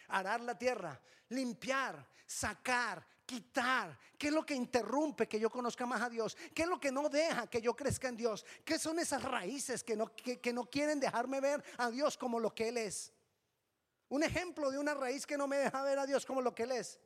Arar 0.09 0.39
la 0.41 0.57
tierra, 0.57 0.99
limpiar, 1.29 2.07
sacar, 2.25 3.05
quitar? 3.27 3.99
¿Qué 4.17 4.27
es 4.27 4.33
lo 4.33 4.43
que 4.43 4.55
interrumpe 4.55 5.27
que 5.27 5.39
yo 5.39 5.51
conozca 5.51 5.85
más 5.85 6.01
a 6.01 6.09
Dios? 6.09 6.35
¿Qué 6.55 6.63
es 6.63 6.67
lo 6.67 6.79
que 6.79 6.91
no 6.91 7.09
deja 7.09 7.47
que 7.47 7.61
yo 7.61 7.75
crezca 7.75 8.07
en 8.07 8.15
Dios? 8.17 8.45
¿Qué 8.65 8.79
son 8.79 8.97
esas 8.97 9.21
raíces 9.21 9.83
que 9.83 9.95
no, 9.95 10.15
que, 10.15 10.53
no 10.53 10.65
quieren 10.65 10.99
dejarme 10.99 11.41
ver 11.41 11.63
a 11.77 11.91
Dios 11.91 12.17
como 12.17 12.39
lo 12.39 12.55
que 12.55 12.69
Él 12.69 12.77
es? 12.77 13.13
Un 14.09 14.23
ejemplo 14.23 14.71
de 14.71 14.79
una 14.79 14.93
raíz 14.93 15.27
que 15.27 15.37
no 15.37 15.45
me 15.45 15.57
deja 15.57 15.83
ver 15.83 15.99
a 15.99 16.07
Dios 16.07 16.25
como 16.25 16.41
lo 16.41 16.55
que 16.55 16.63
Él 16.63 16.71
es. 16.71 16.99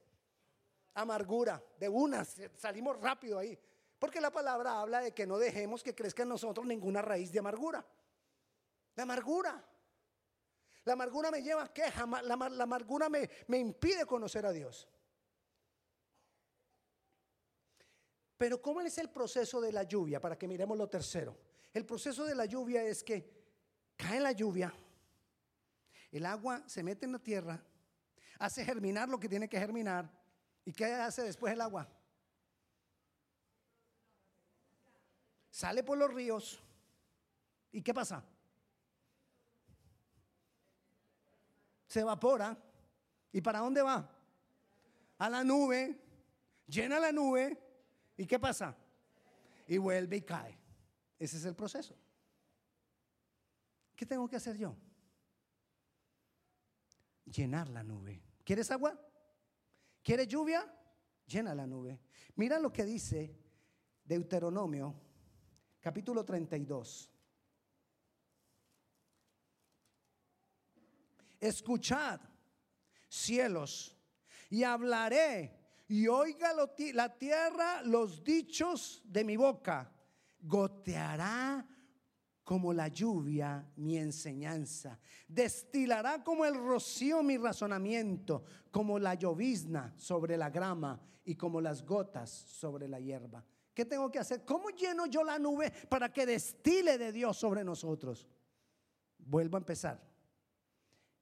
Amargura, 0.93 1.61
de 1.79 1.89
una, 1.89 2.23
salimos 2.23 3.01
rápido 3.01 3.39
ahí. 3.39 3.59
Porque 3.97 4.21
la 4.21 4.31
palabra 4.31 4.79
habla 4.79 5.01
de 5.01 5.13
que 5.13 5.25
no 5.25 5.37
dejemos 5.37 5.83
que 5.83 5.95
crezca 5.95 6.23
en 6.23 6.29
nosotros 6.29 6.65
ninguna 6.65 7.01
raíz 7.01 7.31
de 7.31 7.39
amargura. 7.39 7.83
La 8.95 9.03
amargura. 9.03 9.65
La 10.83 10.93
amargura 10.93 11.31
me 11.31 11.41
lleva 11.41 11.63
a 11.63 11.73
queja, 11.73 12.05
la, 12.05 12.35
la 12.49 12.63
amargura 12.63 13.09
me, 13.09 13.29
me 13.47 13.57
impide 13.57 14.05
conocer 14.05 14.45
a 14.45 14.51
Dios. 14.51 14.87
Pero 18.41 18.59
¿cómo 18.59 18.81
es 18.81 18.97
el 18.97 19.11
proceso 19.11 19.61
de 19.61 19.71
la 19.71 19.83
lluvia? 19.83 20.19
Para 20.19 20.35
que 20.35 20.47
miremos 20.47 20.75
lo 20.75 20.89
tercero. 20.89 21.37
El 21.71 21.85
proceso 21.85 22.25
de 22.25 22.33
la 22.33 22.45
lluvia 22.45 22.81
es 22.83 23.03
que 23.03 23.31
cae 23.95 24.19
la 24.19 24.31
lluvia, 24.31 24.73
el 26.11 26.25
agua 26.25 26.63
se 26.65 26.81
mete 26.81 27.05
en 27.05 27.11
la 27.11 27.19
tierra, 27.19 27.63
hace 28.39 28.65
germinar 28.65 29.07
lo 29.09 29.19
que 29.19 29.29
tiene 29.29 29.47
que 29.47 29.59
germinar. 29.59 30.11
¿Y 30.65 30.73
qué 30.73 30.85
hace 30.85 31.21
después 31.21 31.53
el 31.53 31.61
agua? 31.61 31.87
Sale 35.51 35.83
por 35.83 35.99
los 35.99 36.11
ríos. 36.11 36.63
¿Y 37.71 37.83
qué 37.83 37.93
pasa? 37.93 38.25
Se 41.85 41.99
evapora. 41.99 42.57
¿Y 43.31 43.39
para 43.39 43.59
dónde 43.59 43.83
va? 43.83 44.09
A 45.19 45.29
la 45.29 45.43
nube. 45.43 45.95
Llena 46.65 46.99
la 46.99 47.11
nube. 47.11 47.67
¿Y 48.17 48.25
qué 48.25 48.39
pasa? 48.39 48.75
Y 49.67 49.77
vuelve 49.77 50.17
y 50.17 50.21
cae. 50.21 50.57
Ese 51.17 51.37
es 51.37 51.45
el 51.45 51.55
proceso. 51.55 51.95
¿Qué 53.95 54.05
tengo 54.05 54.27
que 54.27 54.35
hacer 54.35 54.57
yo? 54.57 54.75
Llenar 57.25 57.69
la 57.69 57.83
nube. 57.83 58.21
¿Quieres 58.43 58.71
agua? 58.71 58.99
¿Quieres 60.03 60.27
lluvia? 60.27 60.65
Llena 61.27 61.53
la 61.53 61.67
nube. 61.67 61.99
Mira 62.35 62.59
lo 62.59 62.73
que 62.73 62.83
dice 62.83 63.37
Deuteronomio, 64.03 64.99
capítulo 65.79 66.25
32. 66.25 67.09
Escuchad, 71.39 72.19
cielos, 73.07 73.95
y 74.49 74.63
hablaré 74.63 75.60
y 75.91 76.07
oiga 76.07 76.53
la 76.93 77.17
tierra 77.17 77.81
los 77.83 78.23
dichos 78.23 79.01
de 79.03 79.25
mi 79.25 79.35
boca. 79.35 79.91
Goteará 80.39 81.67
como 82.45 82.71
la 82.71 82.87
lluvia 82.87 83.69
mi 83.75 83.97
enseñanza. 83.97 84.97
Destilará 85.27 86.23
como 86.23 86.45
el 86.45 86.55
rocío 86.55 87.21
mi 87.21 87.35
razonamiento, 87.35 88.45
como 88.71 88.99
la 88.99 89.15
llovizna 89.15 89.93
sobre 89.97 90.37
la 90.37 90.49
grama 90.49 90.97
y 91.25 91.35
como 91.35 91.59
las 91.59 91.85
gotas 91.85 92.29
sobre 92.29 92.87
la 92.87 93.01
hierba. 93.01 93.43
¿Qué 93.73 93.83
tengo 93.83 94.09
que 94.09 94.19
hacer? 94.19 94.45
¿Cómo 94.45 94.69
lleno 94.69 95.07
yo 95.07 95.25
la 95.25 95.37
nube 95.37 95.73
para 95.89 96.13
que 96.13 96.25
destile 96.25 96.97
de 96.97 97.11
Dios 97.11 97.35
sobre 97.35 97.65
nosotros? 97.65 98.29
Vuelvo 99.17 99.57
a 99.57 99.59
empezar. 99.59 100.01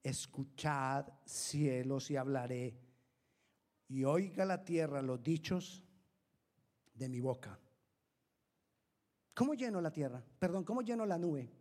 Escuchad 0.04 1.08
cielos 1.26 2.12
y 2.12 2.18
hablaré 2.18 2.89
y 3.90 4.04
oiga 4.04 4.46
la 4.46 4.64
tierra 4.64 5.02
los 5.02 5.22
dichos 5.22 5.84
de 6.94 7.10
mi 7.10 7.20
boca. 7.20 7.60
¿Cómo 9.34 9.56
lleno 9.56 9.82
la 9.82 9.92
tierra? 9.92 10.24
Perdón, 10.38 10.64
¿cómo 10.64 10.82
lleno 10.82 11.06
la 11.06 11.18
nube? 11.18 11.52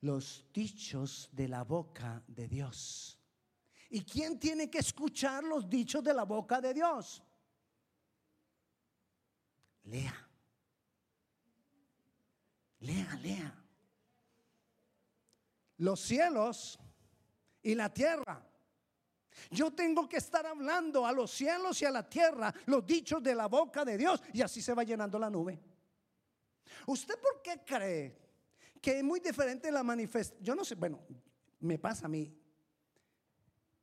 Los 0.00 0.46
dichos 0.52 1.28
de 1.32 1.48
la 1.48 1.62
boca 1.62 2.22
de 2.26 2.48
Dios. 2.48 3.18
¿Y 3.90 4.02
quién 4.04 4.38
tiene 4.38 4.68
que 4.68 4.78
escuchar 4.78 5.44
los 5.44 5.68
dichos 5.68 6.02
de 6.02 6.14
la 6.14 6.24
boca 6.24 6.60
de 6.60 6.74
Dios? 6.74 7.22
Lea. 9.84 10.28
Lea, 12.80 13.16
lea. 13.22 13.64
Los 15.78 16.00
cielos 16.00 16.78
y 17.62 17.74
la 17.74 17.92
tierra 17.92 18.47
yo 19.50 19.72
tengo 19.72 20.08
que 20.08 20.18
estar 20.18 20.46
hablando 20.46 21.06
a 21.06 21.12
los 21.12 21.30
cielos 21.30 21.80
y 21.82 21.84
a 21.84 21.90
la 21.90 22.08
tierra 22.08 22.52
los 22.66 22.84
dichos 22.86 23.22
de 23.22 23.34
la 23.34 23.46
boca 23.46 23.84
de 23.84 23.96
Dios 23.96 24.22
y 24.32 24.42
así 24.42 24.62
se 24.62 24.74
va 24.74 24.84
llenando 24.84 25.18
la 25.18 25.30
nube. 25.30 25.58
¿Usted 26.86 27.18
por 27.20 27.42
qué 27.42 27.62
cree 27.64 28.18
que 28.80 28.98
es 28.98 29.04
muy 29.04 29.20
diferente 29.20 29.70
la 29.70 29.82
manifestación? 29.82 30.44
Yo 30.44 30.54
no 30.54 30.64
sé, 30.64 30.74
bueno, 30.74 31.00
me 31.60 31.78
pasa 31.78 32.06
a 32.06 32.08
mí. 32.08 32.34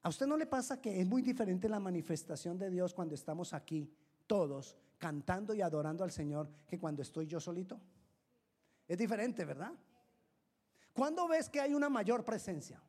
¿A 0.02 0.10
usted 0.10 0.28
no 0.28 0.38
le 0.38 0.46
pasa 0.46 0.80
que 0.80 1.02
es 1.02 1.08
muy 1.08 1.22
diferente 1.22 1.68
la 1.68 1.80
manifestación 1.80 2.58
de 2.58 2.70
Dios 2.70 2.94
cuando 2.94 3.16
estamos 3.16 3.54
aquí 3.54 3.92
todos 4.28 4.78
cantando 4.98 5.54
y 5.54 5.62
adorando 5.62 6.04
al 6.04 6.12
Señor 6.12 6.50
que 6.68 6.80
cuando 6.80 7.02
estoy 7.02 7.26
yo 7.26 7.40
solito? 7.40 7.82
Es 8.88 8.98
diferente, 8.98 9.46
¿verdad? 9.46 9.74
¿Cuándo 10.94 11.28
ves 11.28 11.50
que 11.50 11.60
hay 11.60 11.74
una 11.74 11.90
mayor 11.90 12.24
presencia? 12.24 12.82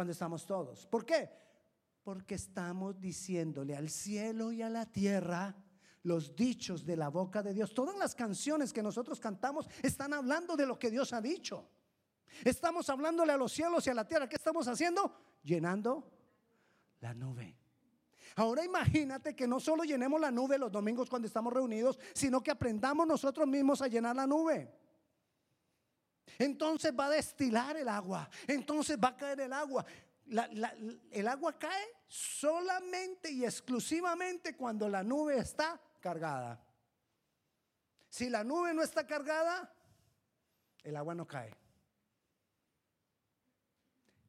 Cuando 0.00 0.12
estamos 0.12 0.46
todos. 0.46 0.86
¿Por 0.86 1.04
qué? 1.04 1.28
Porque 2.02 2.34
estamos 2.34 2.98
diciéndole 2.98 3.76
al 3.76 3.90
cielo 3.90 4.50
y 4.50 4.62
a 4.62 4.70
la 4.70 4.86
tierra 4.86 5.54
los 6.04 6.34
dichos 6.34 6.86
de 6.86 6.96
la 6.96 7.10
boca 7.10 7.42
de 7.42 7.52
Dios. 7.52 7.74
Todas 7.74 7.98
las 7.98 8.14
canciones 8.14 8.72
que 8.72 8.82
nosotros 8.82 9.20
cantamos 9.20 9.68
están 9.82 10.14
hablando 10.14 10.56
de 10.56 10.64
lo 10.64 10.78
que 10.78 10.90
Dios 10.90 11.12
ha 11.12 11.20
dicho. 11.20 11.68
Estamos 12.42 12.88
hablándole 12.88 13.30
a 13.34 13.36
los 13.36 13.52
cielos 13.52 13.86
y 13.88 13.90
a 13.90 13.94
la 13.94 14.08
tierra. 14.08 14.26
¿Qué 14.26 14.36
estamos 14.36 14.66
haciendo? 14.68 15.14
Llenando 15.42 16.10
la 17.00 17.12
nube. 17.12 17.58
Ahora 18.36 18.64
imagínate 18.64 19.36
que 19.36 19.46
no 19.46 19.60
solo 19.60 19.84
llenemos 19.84 20.18
la 20.18 20.30
nube 20.30 20.56
los 20.56 20.72
domingos 20.72 21.10
cuando 21.10 21.28
estamos 21.28 21.52
reunidos, 21.52 21.98
sino 22.14 22.42
que 22.42 22.52
aprendamos 22.52 23.06
nosotros 23.06 23.46
mismos 23.46 23.82
a 23.82 23.86
llenar 23.86 24.16
la 24.16 24.26
nube. 24.26 24.72
Entonces 26.38 26.92
va 26.98 27.06
a 27.06 27.10
destilar 27.10 27.76
el 27.76 27.88
agua. 27.88 28.28
Entonces 28.46 28.98
va 29.02 29.08
a 29.08 29.16
caer 29.16 29.40
el 29.40 29.52
agua. 29.52 29.84
el 31.10 31.28
agua 31.28 31.58
cae 31.58 31.86
solamente 32.06 33.30
y 33.30 33.44
exclusivamente 33.44 34.56
cuando 34.56 34.88
la 34.88 35.02
nube 35.02 35.38
está 35.38 35.80
cargada. 36.00 36.60
Si 38.08 38.28
la 38.28 38.42
nube 38.42 38.74
no 38.74 38.82
está 38.82 39.06
cargada, 39.06 39.72
el 40.82 40.96
agua 40.96 41.14
no 41.14 41.26
cae. 41.26 41.56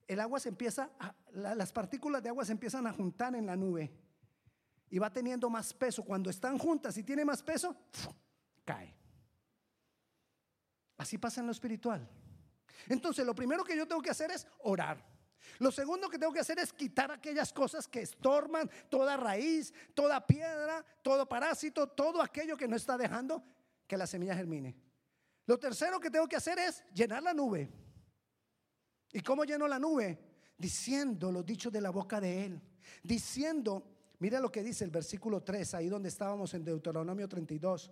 El 0.08 0.20
agua 0.20 0.40
se 0.40 0.50
empieza, 0.50 0.90
las 1.32 1.72
partículas 1.72 2.22
de 2.22 2.30
agua 2.30 2.46
se 2.46 2.52
empiezan 2.52 2.86
a 2.86 2.94
juntar 2.94 3.34
en 3.34 3.46
la 3.46 3.56
nube 3.56 3.92
y 4.90 5.00
va 5.00 5.12
teniendo 5.12 5.50
más 5.50 5.74
peso. 5.74 6.04
Cuando 6.04 6.30
están 6.30 6.58
juntas 6.58 6.98
y 6.98 7.04
tiene 7.04 7.24
más 7.24 7.42
peso, 7.42 7.76
cae. 8.66 9.01
Así 11.02 11.18
pasa 11.18 11.42
en 11.42 11.48
lo 11.48 11.52
espiritual. 11.52 12.08
Entonces, 12.88 13.26
lo 13.26 13.34
primero 13.34 13.64
que 13.64 13.76
yo 13.76 13.88
tengo 13.88 14.04
que 14.04 14.12
hacer 14.12 14.30
es 14.30 14.46
orar. 14.60 15.04
Lo 15.58 15.72
segundo 15.72 16.08
que 16.08 16.20
tengo 16.20 16.32
que 16.32 16.42
hacer 16.42 16.60
es 16.60 16.72
quitar 16.72 17.12
aquellas 17.12 17.52
cosas 17.52 17.88
que 17.88 18.02
estorban 18.02 18.70
toda 18.88 19.18
raíz, 19.18 19.74
toda 19.96 20.28
piedra, 20.28 20.86
todo 21.02 21.28
parásito, 21.28 21.88
todo 21.88 22.22
aquello 22.22 22.56
que 22.56 22.68
no 22.68 22.76
está 22.76 23.00
dejando 23.00 23.44
que 23.88 23.98
la 23.98 24.06
semilla 24.06 24.36
germine. 24.36 24.78
Lo 25.48 25.58
tercero 25.58 26.00
que 26.00 26.12
tengo 26.12 26.28
que 26.28 26.36
hacer 26.36 26.60
es 26.60 26.84
llenar 26.94 27.24
la 27.24 27.34
nube. 27.34 27.68
¿Y 29.12 29.22
cómo 29.22 29.44
lleno 29.44 29.68
la 29.68 29.80
nube? 29.80 30.20
Diciendo 30.56 31.32
los 31.32 31.44
dichos 31.44 31.74
de 31.74 31.82
la 31.82 31.90
boca 31.90 32.22
de 32.22 32.46
Él. 32.46 32.62
Diciendo, 33.02 33.88
mira 34.20 34.40
lo 34.40 34.52
que 34.52 34.62
dice 34.62 34.84
el 34.84 34.92
versículo 34.92 35.42
3, 35.42 35.74
ahí 35.74 35.90
donde 35.90 36.10
estábamos 36.10 36.54
en 36.54 36.64
Deuteronomio 36.64 37.28
32 37.28 37.90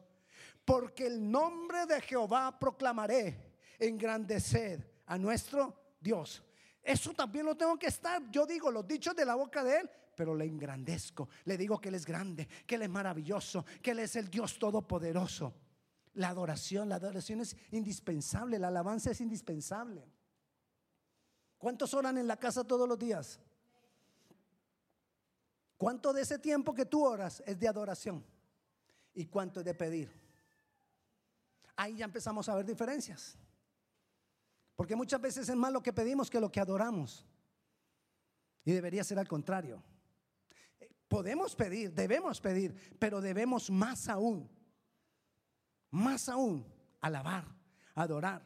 porque 0.65 1.07
el 1.07 1.29
nombre 1.29 1.85
de 1.85 2.01
Jehová 2.01 2.57
proclamaré, 2.59 3.55
engrandecer 3.79 5.01
a 5.05 5.17
nuestro 5.17 5.95
Dios. 5.99 6.43
Eso 6.81 7.13
también 7.13 7.45
lo 7.45 7.55
tengo 7.55 7.77
que 7.77 7.87
estar. 7.87 8.29
Yo 8.31 8.45
digo 8.45 8.71
los 8.71 8.87
dichos 8.87 9.15
de 9.15 9.25
la 9.25 9.35
boca 9.35 9.63
de 9.63 9.79
Él, 9.79 9.89
pero 10.15 10.35
le 10.35 10.45
engrandezco. 10.45 11.29
Le 11.45 11.57
digo 11.57 11.79
que 11.79 11.89
Él 11.89 11.95
es 11.95 12.05
grande, 12.05 12.47
que 12.65 12.75
Él 12.75 12.83
es 12.83 12.89
maravilloso, 12.89 13.65
que 13.81 13.91
Él 13.91 13.99
es 13.99 14.15
el 14.15 14.29
Dios 14.29 14.59
todopoderoso. 14.59 15.53
La 16.13 16.29
adoración, 16.29 16.89
la 16.89 16.95
adoración 16.95 17.41
es 17.41 17.55
indispensable, 17.71 18.59
la 18.59 18.67
alabanza 18.67 19.11
es 19.11 19.21
indispensable. 19.21 20.05
¿Cuántos 21.57 21.93
oran 21.93 22.17
en 22.17 22.27
la 22.27 22.37
casa 22.37 22.63
todos 22.63 22.87
los 22.87 22.97
días? 22.97 23.39
¿Cuánto 25.77 26.11
de 26.11 26.23
ese 26.23 26.39
tiempo 26.39 26.73
que 26.73 26.85
tú 26.85 27.05
oras 27.05 27.41
es 27.45 27.57
de 27.57 27.67
adoración? 27.67 28.25
¿Y 29.13 29.25
cuánto 29.25 29.61
es 29.61 29.65
de 29.65 29.73
pedir? 29.73 30.28
Ahí 31.79 31.95
ya 31.95 32.05
empezamos 32.05 32.49
a 32.49 32.55
ver 32.55 32.65
diferencias. 32.65 33.37
Porque 34.75 34.97
muchas 34.97 35.21
veces 35.21 35.47
es 35.47 35.55
más 35.55 35.71
lo 35.71 35.81
que 35.81 35.93
pedimos 35.93 36.29
que 36.29 36.39
lo 36.39 36.51
que 36.51 36.59
adoramos. 36.59 37.25
Y 38.65 38.73
debería 38.73 39.03
ser 39.03 39.17
al 39.17 39.29
contrario. 39.29 39.81
Podemos 41.07 41.55
pedir, 41.55 41.93
debemos 41.93 42.41
pedir, 42.41 42.75
pero 42.99 43.21
debemos 43.21 43.69
más 43.71 44.09
aún, 44.09 44.49
más 45.89 46.27
aún, 46.27 46.67
alabar, 46.99 47.45
adorar. 47.95 48.43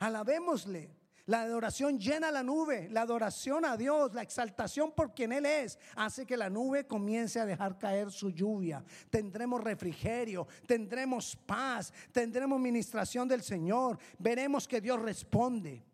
Alabémosle, 0.00 0.96
La 1.26 1.42
adoración 1.42 1.98
llena 1.98 2.30
la 2.30 2.44
nube, 2.44 2.88
la 2.88 3.02
adoración 3.02 3.64
a 3.64 3.76
Dios, 3.76 4.14
la 4.14 4.22
exaltación 4.22 4.92
por 4.92 5.12
quien 5.12 5.32
Él 5.32 5.44
es, 5.44 5.76
hace 5.96 6.24
que 6.24 6.36
la 6.36 6.48
nube 6.48 6.86
comience 6.86 7.40
a 7.40 7.46
dejar 7.46 7.78
caer 7.78 8.12
su 8.12 8.30
lluvia. 8.30 8.84
Tendremos 9.10 9.60
refrigerio, 9.60 10.46
tendremos 10.68 11.34
paz, 11.34 11.92
tendremos 12.12 12.60
ministración 12.60 13.26
del 13.26 13.42
Señor, 13.42 13.98
veremos 14.20 14.68
que 14.68 14.80
Dios 14.80 15.02
responde. 15.02 15.84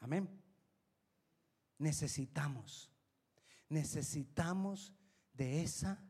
Amén. 0.00 0.26
Necesitamos, 1.76 2.90
necesitamos 3.68 4.94
de 5.34 5.62
esa 5.62 6.02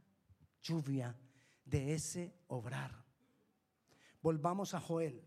lluvia, 0.62 1.19
de 1.65 1.95
ese 1.95 2.33
obrar. 2.47 3.02
Volvamos 4.23 4.73
a 4.73 4.81
Joel. 4.81 5.21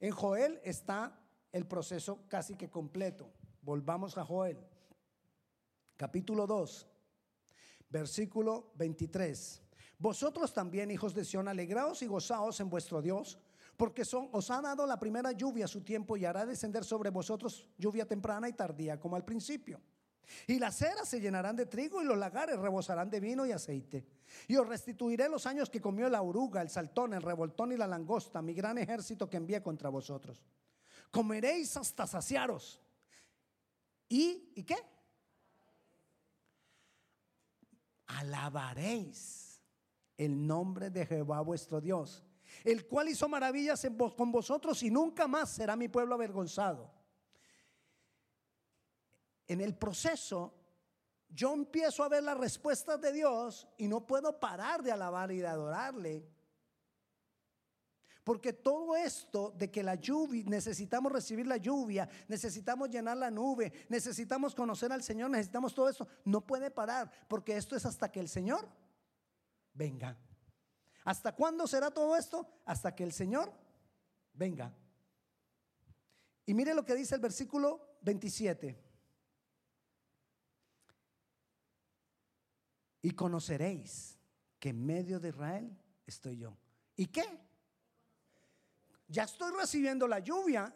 En 0.00 0.12
Joel 0.12 0.60
está 0.64 1.20
el 1.52 1.66
proceso 1.66 2.26
casi 2.28 2.56
que 2.56 2.70
completo. 2.70 3.30
Volvamos 3.62 4.16
a 4.16 4.24
Joel. 4.24 4.58
Capítulo 5.96 6.46
2, 6.46 6.86
versículo 7.90 8.72
23. 8.76 9.62
Vosotros 9.98 10.52
también, 10.52 10.90
hijos 10.90 11.14
de 11.14 11.24
Sión, 11.24 11.48
alegraos 11.48 12.02
y 12.02 12.06
gozaos 12.06 12.60
en 12.60 12.68
vuestro 12.68 13.00
Dios, 13.00 13.38
porque 13.76 14.04
son, 14.04 14.28
os 14.32 14.50
ha 14.50 14.60
dado 14.60 14.86
la 14.86 14.98
primera 14.98 15.32
lluvia 15.32 15.66
a 15.66 15.68
su 15.68 15.82
tiempo 15.82 16.16
y 16.16 16.24
hará 16.24 16.44
descender 16.44 16.84
sobre 16.84 17.10
vosotros 17.10 17.68
lluvia 17.78 18.06
temprana 18.06 18.48
y 18.48 18.52
tardía, 18.52 18.98
como 18.98 19.16
al 19.16 19.24
principio. 19.24 19.80
Y 20.46 20.58
las 20.58 20.76
ceras 20.76 21.08
se 21.08 21.20
llenarán 21.20 21.56
de 21.56 21.66
trigo 21.66 22.02
y 22.02 22.04
los 22.04 22.18
lagares 22.18 22.58
rebosarán 22.58 23.10
de 23.10 23.20
vino 23.20 23.46
y 23.46 23.52
aceite. 23.52 24.06
Y 24.48 24.56
os 24.56 24.68
restituiré 24.68 25.28
los 25.28 25.46
años 25.46 25.70
que 25.70 25.80
comió 25.80 26.08
la 26.08 26.22
oruga, 26.22 26.62
el 26.62 26.70
saltón, 26.70 27.14
el 27.14 27.22
revoltón 27.22 27.72
y 27.72 27.76
la 27.76 27.86
langosta, 27.86 28.42
mi 28.42 28.54
gran 28.54 28.78
ejército 28.78 29.30
que 29.30 29.36
envié 29.36 29.62
contra 29.62 29.88
vosotros. 29.88 30.42
Comeréis 31.10 31.76
hasta 31.76 32.06
saciaros. 32.06 32.80
¿Y, 34.08 34.52
¿y 34.54 34.64
qué? 34.64 34.76
Alabaréis 38.06 39.62
el 40.16 40.46
nombre 40.46 40.90
de 40.90 41.06
Jehová 41.06 41.40
vuestro 41.40 41.80
Dios, 41.80 42.24
el 42.64 42.86
cual 42.86 43.08
hizo 43.08 43.28
maravillas 43.28 43.86
con 44.16 44.32
vosotros 44.32 44.82
y 44.82 44.90
nunca 44.90 45.26
más 45.26 45.50
será 45.50 45.76
mi 45.76 45.88
pueblo 45.88 46.14
avergonzado 46.14 46.95
en 49.46 49.60
el 49.60 49.76
proceso, 49.76 50.54
yo 51.28 51.52
empiezo 51.52 52.02
a 52.02 52.08
ver 52.08 52.22
las 52.22 52.38
respuestas 52.38 53.00
de 53.00 53.12
Dios 53.12 53.68
y 53.76 53.88
no 53.88 54.06
puedo 54.06 54.38
parar 54.38 54.82
de 54.82 54.92
alabar 54.92 55.30
y 55.32 55.38
de 55.38 55.46
adorarle. 55.46 56.28
Porque 58.24 58.52
todo 58.52 58.96
esto 58.96 59.52
de 59.56 59.70
que 59.70 59.84
la 59.84 59.94
lluvia, 59.94 60.42
necesitamos 60.46 61.12
recibir 61.12 61.46
la 61.46 61.58
lluvia, 61.58 62.08
necesitamos 62.26 62.90
llenar 62.90 63.16
la 63.16 63.30
nube, 63.30 63.72
necesitamos 63.88 64.52
conocer 64.54 64.90
al 64.92 65.02
Señor, 65.02 65.30
necesitamos 65.30 65.74
todo 65.74 65.88
esto, 65.88 66.08
no 66.24 66.44
puede 66.44 66.70
parar, 66.72 67.08
porque 67.28 67.56
esto 67.56 67.76
es 67.76 67.86
hasta 67.86 68.10
que 68.10 68.18
el 68.18 68.28
Señor 68.28 68.68
venga. 69.72 70.18
¿Hasta 71.04 71.36
cuándo 71.36 71.68
será 71.68 71.92
todo 71.92 72.16
esto? 72.16 72.48
Hasta 72.64 72.96
que 72.96 73.04
el 73.04 73.12
Señor 73.12 73.52
venga. 74.32 74.74
Y 76.44 76.54
mire 76.54 76.74
lo 76.74 76.84
que 76.84 76.96
dice 76.96 77.14
el 77.14 77.20
versículo 77.20 77.98
27. 78.02 78.85
Y 83.06 83.12
conoceréis 83.12 84.18
que 84.58 84.70
en 84.70 84.84
medio 84.84 85.20
de 85.20 85.28
Israel 85.28 85.78
estoy 86.04 86.38
yo. 86.38 86.58
¿Y 86.96 87.06
qué? 87.06 87.22
Ya 89.06 89.22
estoy 89.22 89.52
recibiendo 89.56 90.08
la 90.08 90.18
lluvia. 90.18 90.74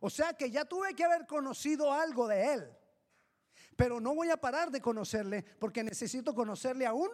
O 0.00 0.08
sea 0.08 0.32
que 0.32 0.50
ya 0.50 0.64
tuve 0.64 0.94
que 0.94 1.04
haber 1.04 1.26
conocido 1.26 1.92
algo 1.92 2.28
de 2.28 2.54
Él. 2.54 2.72
Pero 3.76 4.00
no 4.00 4.14
voy 4.14 4.30
a 4.30 4.38
parar 4.38 4.70
de 4.70 4.80
conocerle 4.80 5.42
porque 5.58 5.84
necesito 5.84 6.34
conocerle 6.34 6.86
aún 6.86 7.10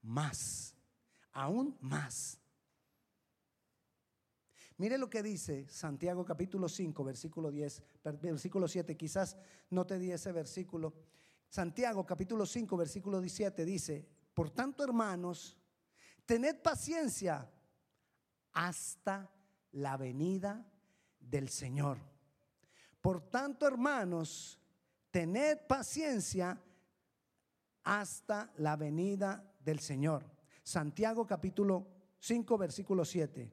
más. 0.00 0.74
Aún 1.30 1.76
más. 1.82 2.40
Mire 4.78 4.96
lo 4.96 5.10
que 5.10 5.22
dice 5.22 5.68
Santiago 5.68 6.24
capítulo 6.24 6.66
5, 6.66 7.04
versículo 7.04 7.50
10, 7.50 7.82
versículo 8.22 8.68
7. 8.68 8.96
Quizás 8.96 9.36
no 9.68 9.86
te 9.86 9.98
di 9.98 10.12
ese 10.12 10.32
versículo. 10.32 10.94
Santiago 11.54 12.04
capítulo 12.04 12.46
5 12.46 12.76
versículo 12.76 13.20
17 13.20 13.64
dice, 13.64 14.04
por 14.34 14.50
tanto 14.50 14.82
hermanos, 14.82 15.56
tened 16.26 16.60
paciencia 16.60 17.48
hasta 18.54 19.30
la 19.70 19.96
venida 19.96 20.66
del 21.20 21.48
Señor. 21.48 21.98
Por 23.00 23.30
tanto 23.30 23.68
hermanos, 23.68 24.58
tened 25.12 25.64
paciencia 25.68 26.60
hasta 27.84 28.52
la 28.56 28.74
venida 28.74 29.54
del 29.60 29.78
Señor. 29.78 30.28
Santiago 30.64 31.24
capítulo 31.24 31.86
5 32.18 32.58
versículo 32.58 33.04
7. 33.04 33.52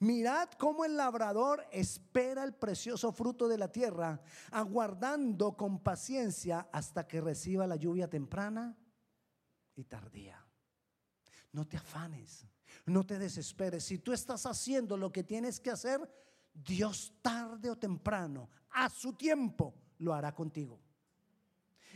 Mirad 0.00 0.50
cómo 0.58 0.84
el 0.84 0.96
labrador 0.96 1.66
espera 1.70 2.44
el 2.44 2.54
precioso 2.54 3.12
fruto 3.12 3.48
de 3.48 3.58
la 3.58 3.70
tierra, 3.70 4.20
aguardando 4.50 5.56
con 5.56 5.80
paciencia 5.82 6.68
hasta 6.72 7.06
que 7.06 7.20
reciba 7.20 7.66
la 7.66 7.76
lluvia 7.76 8.08
temprana 8.08 8.76
y 9.74 9.84
tardía. 9.84 10.44
No 11.52 11.66
te 11.66 11.76
afanes, 11.76 12.46
no 12.86 13.04
te 13.04 13.18
desesperes. 13.18 13.84
Si 13.84 13.98
tú 13.98 14.12
estás 14.12 14.46
haciendo 14.46 14.96
lo 14.96 15.12
que 15.12 15.22
tienes 15.22 15.60
que 15.60 15.70
hacer, 15.70 16.00
Dios 16.52 17.14
tarde 17.22 17.70
o 17.70 17.76
temprano, 17.76 18.50
a 18.70 18.88
su 18.88 19.12
tiempo, 19.14 19.74
lo 19.98 20.14
hará 20.14 20.34
contigo. 20.34 20.80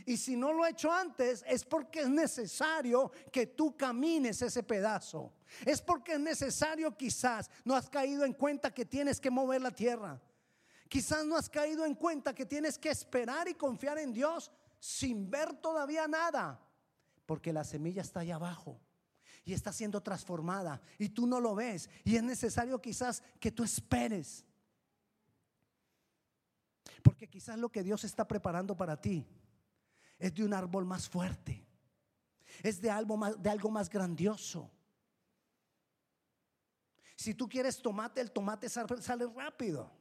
Y 0.05 0.17
si 0.17 0.35
no 0.35 0.53
lo 0.53 0.63
ha 0.63 0.69
hecho 0.69 0.91
antes, 0.91 1.43
es 1.47 1.65
porque 1.65 2.01
es 2.01 2.09
necesario 2.09 3.11
que 3.31 3.47
tú 3.47 3.75
camines 3.75 4.41
ese 4.41 4.63
pedazo. 4.63 5.33
Es 5.65 5.81
porque 5.81 6.13
es 6.13 6.19
necesario 6.19 6.95
quizás 6.95 7.49
no 7.63 7.75
has 7.75 7.89
caído 7.89 8.25
en 8.25 8.33
cuenta 8.33 8.73
que 8.73 8.85
tienes 8.85 9.19
que 9.19 9.29
mover 9.29 9.61
la 9.61 9.71
tierra. 9.71 10.21
Quizás 10.87 11.25
no 11.25 11.35
has 11.35 11.49
caído 11.49 11.85
en 11.85 11.95
cuenta 11.95 12.33
que 12.33 12.45
tienes 12.45 12.77
que 12.77 12.89
esperar 12.89 13.47
y 13.47 13.53
confiar 13.53 13.97
en 13.97 14.13
Dios 14.13 14.51
sin 14.79 15.29
ver 15.29 15.53
todavía 15.53 16.07
nada. 16.07 16.61
Porque 17.25 17.51
la 17.51 17.63
semilla 17.63 18.01
está 18.01 18.21
allá 18.21 18.35
abajo 18.35 18.79
y 19.43 19.53
está 19.53 19.73
siendo 19.73 20.01
transformada 20.01 20.81
y 20.97 21.09
tú 21.09 21.27
no 21.27 21.39
lo 21.39 21.55
ves. 21.55 21.89
Y 22.03 22.15
es 22.15 22.23
necesario 22.23 22.81
quizás 22.81 23.23
que 23.39 23.51
tú 23.51 23.63
esperes. 23.63 24.45
Porque 27.03 27.27
quizás 27.27 27.57
lo 27.57 27.69
que 27.69 27.83
Dios 27.83 28.03
está 28.03 28.27
preparando 28.27 28.75
para 28.75 28.99
ti 28.99 29.25
es 30.19 30.33
de 30.33 30.43
un 30.43 30.53
árbol 30.53 30.85
más 30.85 31.07
fuerte, 31.07 31.65
es 32.63 32.81
de 32.81 32.89
algo 32.89 33.17
más, 33.17 33.41
de 33.41 33.49
algo 33.49 33.69
más 33.69 33.89
grandioso. 33.89 34.71
Si 37.15 37.33
tú 37.33 37.49
quieres 37.49 37.81
tomate, 37.81 38.21
el 38.21 38.31
tomate 38.31 38.69
sale 38.69 39.25
rápido. 39.35 39.91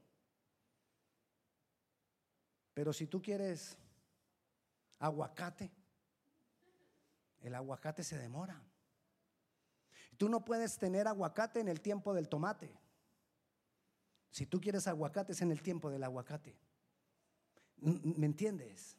Pero 2.74 2.92
si 2.92 3.06
tú 3.06 3.22
quieres 3.22 3.78
aguacate, 4.98 5.72
el 7.40 7.54
aguacate 7.54 8.04
se 8.04 8.18
demora. 8.18 8.62
Tú 10.18 10.28
no 10.28 10.44
puedes 10.44 10.76
tener 10.76 11.08
aguacate 11.08 11.60
en 11.60 11.68
el 11.68 11.80
tiempo 11.80 12.12
del 12.12 12.28
tomate. 12.28 12.78
Si 14.30 14.44
tú 14.44 14.60
quieres 14.60 14.86
aguacate 14.86 15.32
es 15.32 15.40
en 15.40 15.52
el 15.52 15.62
tiempo 15.62 15.90
del 15.90 16.04
aguacate. 16.04 16.58
¿Me 17.78 18.26
entiendes? 18.26 18.96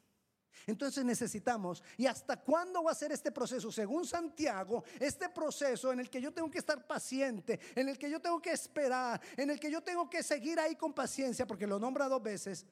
Entonces 0.66 1.04
necesitamos, 1.04 1.82
¿y 1.96 2.06
hasta 2.06 2.36
cuándo 2.36 2.82
va 2.82 2.92
a 2.92 2.94
ser 2.94 3.12
este 3.12 3.32
proceso? 3.32 3.72
Según 3.72 4.04
Santiago, 4.04 4.84
este 5.00 5.28
proceso 5.30 5.92
en 5.92 6.00
el 6.00 6.10
que 6.10 6.20
yo 6.20 6.32
tengo 6.32 6.50
que 6.50 6.58
estar 6.58 6.86
paciente, 6.86 7.58
en 7.74 7.88
el 7.88 7.98
que 7.98 8.10
yo 8.10 8.20
tengo 8.20 8.40
que 8.40 8.52
esperar, 8.52 9.20
en 9.36 9.50
el 9.50 9.58
que 9.58 9.70
yo 9.70 9.82
tengo 9.82 10.10
que 10.10 10.22
seguir 10.22 10.60
ahí 10.60 10.76
con 10.76 10.92
paciencia, 10.92 11.46
porque 11.46 11.66
lo 11.66 11.78
nombra 11.78 12.08
dos 12.08 12.22
veces, 12.22 12.66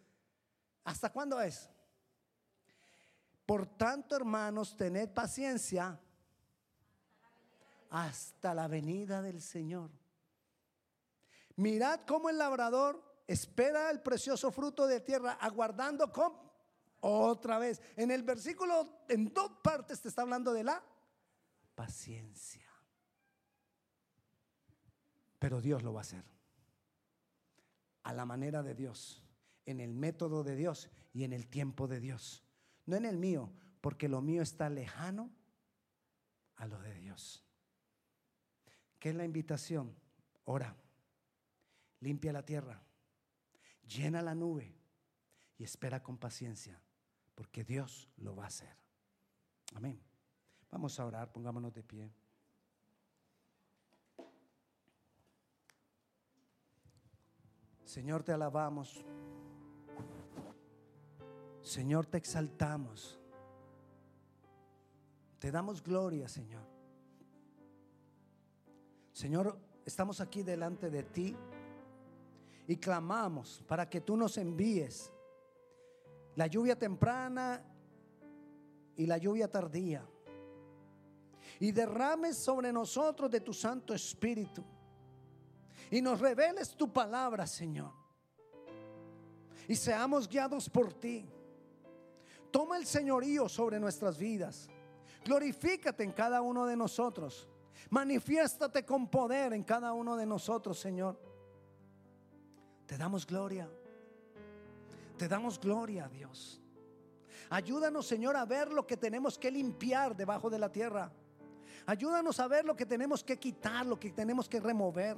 ¿hasta 0.84 1.10
cuándo 1.10 1.40
es? 1.40 1.70
Por 3.46 3.66
tanto, 3.66 4.16
hermanos, 4.16 4.76
tened 4.76 5.08
paciencia 5.08 5.98
hasta 7.90 8.52
la 8.52 8.68
venida 8.68 9.22
del 9.22 9.40
Señor. 9.40 9.90
Mirad 11.56 12.00
cómo 12.06 12.28
el 12.28 12.38
labrador 12.38 13.02
espera 13.26 13.90
el 13.90 14.02
precioso 14.02 14.50
fruto 14.50 14.86
de 14.86 15.00
tierra, 15.00 15.38
aguardando 15.40 16.12
con 16.12 16.45
otra 17.06 17.58
vez. 17.58 17.80
En 17.96 18.10
el 18.10 18.22
versículo, 18.22 19.04
en 19.08 19.32
dos 19.32 19.50
partes 19.62 20.00
te 20.00 20.08
está 20.08 20.22
hablando 20.22 20.52
de 20.52 20.64
la 20.64 20.82
paciencia. 21.74 22.66
Pero 25.38 25.60
Dios 25.60 25.82
lo 25.82 25.92
va 25.92 26.00
a 26.00 26.02
hacer. 26.02 26.24
A 28.02 28.12
la 28.12 28.24
manera 28.24 28.62
de 28.62 28.74
Dios, 28.74 29.22
en 29.64 29.80
el 29.80 29.94
método 29.94 30.44
de 30.44 30.56
Dios 30.56 30.88
y 31.12 31.24
en 31.24 31.32
el 31.32 31.46
tiempo 31.46 31.88
de 31.88 32.00
Dios. 32.00 32.44
No 32.86 32.96
en 32.96 33.04
el 33.04 33.18
mío, 33.18 33.52
porque 33.80 34.08
lo 34.08 34.20
mío 34.20 34.42
está 34.42 34.70
lejano 34.70 35.30
a 36.56 36.66
lo 36.66 36.78
de 36.80 36.94
Dios. 36.94 37.44
¿Qué 38.98 39.10
es 39.10 39.14
la 39.14 39.24
invitación? 39.24 39.94
ora, 40.46 40.76
limpia 42.00 42.32
la 42.32 42.44
tierra, 42.44 42.82
llena 43.86 44.22
la 44.22 44.34
nube 44.34 44.74
y 45.58 45.64
espera 45.64 46.02
con 46.02 46.18
paciencia, 46.18 46.80
porque 47.36 47.62
Dios 47.62 48.08
lo 48.16 48.34
va 48.34 48.44
a 48.44 48.46
hacer. 48.48 48.74
Amén. 49.74 50.00
Vamos 50.72 50.98
a 50.98 51.06
orar, 51.06 51.30
pongámonos 51.30 51.72
de 51.72 51.84
pie. 51.84 52.12
Señor, 57.84 58.24
te 58.24 58.32
alabamos. 58.32 59.04
Señor, 61.62 62.06
te 62.06 62.18
exaltamos. 62.18 63.20
Te 65.38 65.50
damos 65.50 65.82
gloria, 65.82 66.28
Señor. 66.28 66.64
Señor, 69.12 69.58
estamos 69.84 70.20
aquí 70.20 70.42
delante 70.42 70.90
de 70.90 71.02
ti 71.02 71.36
y 72.66 72.76
clamamos 72.76 73.62
para 73.66 73.88
que 73.88 74.00
tú 74.00 74.16
nos 74.16 74.38
envíes 74.38 75.12
la 76.36 76.46
lluvia 76.46 76.78
temprana 76.78 77.62
y 78.96 79.06
la 79.06 79.18
lluvia 79.18 79.50
tardía 79.50 80.06
y 81.58 81.72
derrames 81.72 82.36
sobre 82.36 82.72
nosotros 82.72 83.30
de 83.30 83.40
tu 83.40 83.52
Santo 83.52 83.94
Espíritu 83.94 84.62
y 85.90 86.02
nos 86.02 86.20
reveles 86.20 86.76
tu 86.76 86.92
palabra, 86.92 87.46
Señor. 87.46 87.92
Y 89.68 89.74
seamos 89.74 90.28
guiados 90.28 90.68
por 90.68 90.92
ti. 90.92 91.28
Toma 92.50 92.76
el 92.76 92.86
señorío 92.86 93.48
sobre 93.48 93.80
nuestras 93.80 94.18
vidas. 94.18 94.68
Glorifícate 95.24 96.04
en 96.04 96.12
cada 96.12 96.40
uno 96.40 96.66
de 96.66 96.76
nosotros. 96.76 97.48
Manifiéstate 97.90 98.84
con 98.84 99.08
poder 99.08 99.52
en 99.52 99.62
cada 99.62 99.92
uno 99.92 100.16
de 100.16 100.26
nosotros, 100.26 100.78
Señor. 100.78 101.18
Te 102.86 102.96
damos 102.96 103.26
gloria. 103.26 103.68
Te 105.16 105.28
damos 105.28 105.58
gloria 105.58 106.04
a 106.04 106.08
Dios. 106.08 106.60
Ayúdanos, 107.48 108.06
Señor, 108.06 108.36
a 108.36 108.44
ver 108.44 108.72
lo 108.72 108.86
que 108.86 108.96
tenemos 108.96 109.38
que 109.38 109.50
limpiar 109.50 110.16
debajo 110.16 110.50
de 110.50 110.58
la 110.58 110.70
tierra. 110.70 111.12
Ayúdanos 111.86 112.40
a 112.40 112.48
ver 112.48 112.64
lo 112.64 112.74
que 112.74 112.84
tenemos 112.84 113.22
que 113.22 113.38
quitar, 113.38 113.86
lo 113.86 113.98
que 113.98 114.10
tenemos 114.10 114.48
que 114.48 114.58
remover. 114.58 115.16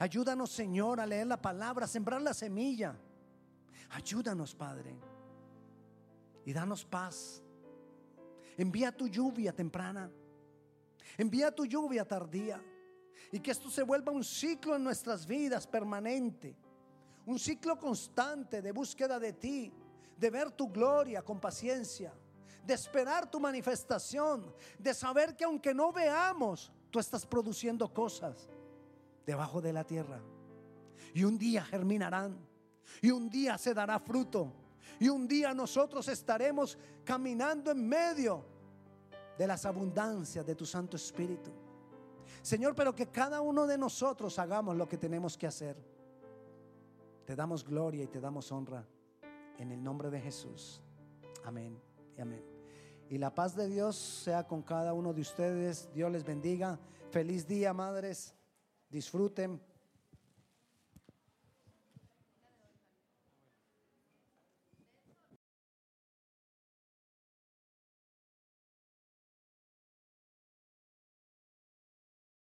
Ayúdanos, 0.00 0.50
Señor, 0.50 1.00
a 1.00 1.06
leer 1.06 1.26
la 1.26 1.40
palabra, 1.40 1.84
a 1.84 1.88
sembrar 1.88 2.20
la 2.20 2.34
semilla. 2.34 2.96
Ayúdanos, 3.90 4.54
Padre. 4.54 4.96
Y 6.44 6.52
danos 6.52 6.84
paz. 6.84 7.42
Envía 8.56 8.90
tu 8.90 9.08
lluvia 9.08 9.52
temprana. 9.52 10.10
Envía 11.16 11.54
tu 11.54 11.64
lluvia 11.64 12.06
tardía. 12.06 12.60
Y 13.30 13.40
que 13.40 13.52
esto 13.52 13.70
se 13.70 13.82
vuelva 13.82 14.12
un 14.12 14.24
ciclo 14.24 14.74
en 14.74 14.84
nuestras 14.84 15.26
vidas 15.26 15.66
permanente. 15.66 16.56
Un 17.28 17.38
ciclo 17.38 17.78
constante 17.78 18.62
de 18.62 18.72
búsqueda 18.72 19.18
de 19.18 19.34
ti. 19.34 19.70
De 20.16 20.30
ver 20.30 20.50
tu 20.50 20.70
gloria 20.70 21.22
con 21.22 21.38
paciencia. 21.38 22.10
De 22.64 22.72
esperar 22.72 23.30
tu 23.30 23.38
manifestación. 23.38 24.54
De 24.78 24.94
saber 24.94 25.36
que 25.36 25.44
aunque 25.44 25.74
no 25.74 25.92
veamos, 25.92 26.72
tú 26.90 26.98
estás 26.98 27.26
produciendo 27.26 27.92
cosas 27.92 28.48
debajo 29.26 29.60
de 29.60 29.74
la 29.74 29.84
tierra. 29.84 30.22
Y 31.12 31.24
un 31.24 31.36
día 31.36 31.62
germinarán. 31.62 32.38
Y 33.02 33.10
un 33.10 33.28
día 33.28 33.58
se 33.58 33.74
dará 33.74 33.98
fruto. 33.98 34.50
Y 34.98 35.10
un 35.10 35.28
día 35.28 35.52
nosotros 35.52 36.08
estaremos 36.08 36.78
caminando 37.04 37.70
en 37.70 37.86
medio 37.86 38.42
de 39.36 39.46
las 39.46 39.66
abundancias 39.66 40.46
de 40.46 40.54
tu 40.54 40.64
Santo 40.64 40.96
Espíritu. 40.96 41.50
Señor, 42.40 42.74
pero 42.74 42.94
que 42.94 43.08
cada 43.08 43.42
uno 43.42 43.66
de 43.66 43.76
nosotros 43.76 44.38
hagamos 44.38 44.76
lo 44.76 44.88
que 44.88 44.96
tenemos 44.96 45.36
que 45.36 45.46
hacer. 45.46 45.97
Te 47.28 47.36
damos 47.36 47.62
gloria 47.62 48.04
y 48.04 48.06
te 48.06 48.22
damos 48.22 48.50
honra 48.50 48.86
en 49.58 49.70
el 49.70 49.84
nombre 49.84 50.08
de 50.08 50.18
Jesús. 50.18 50.80
Amén 51.44 51.78
y 52.16 52.22
amén. 52.22 52.42
Y 53.10 53.18
la 53.18 53.34
paz 53.34 53.54
de 53.54 53.68
Dios 53.68 53.96
sea 53.96 54.46
con 54.46 54.62
cada 54.62 54.94
uno 54.94 55.12
de 55.12 55.20
ustedes. 55.20 55.90
Dios 55.92 56.10
les 56.10 56.24
bendiga. 56.24 56.80
Feliz 57.10 57.46
día, 57.46 57.74
madres 57.74 58.34
disfruten 58.88 59.60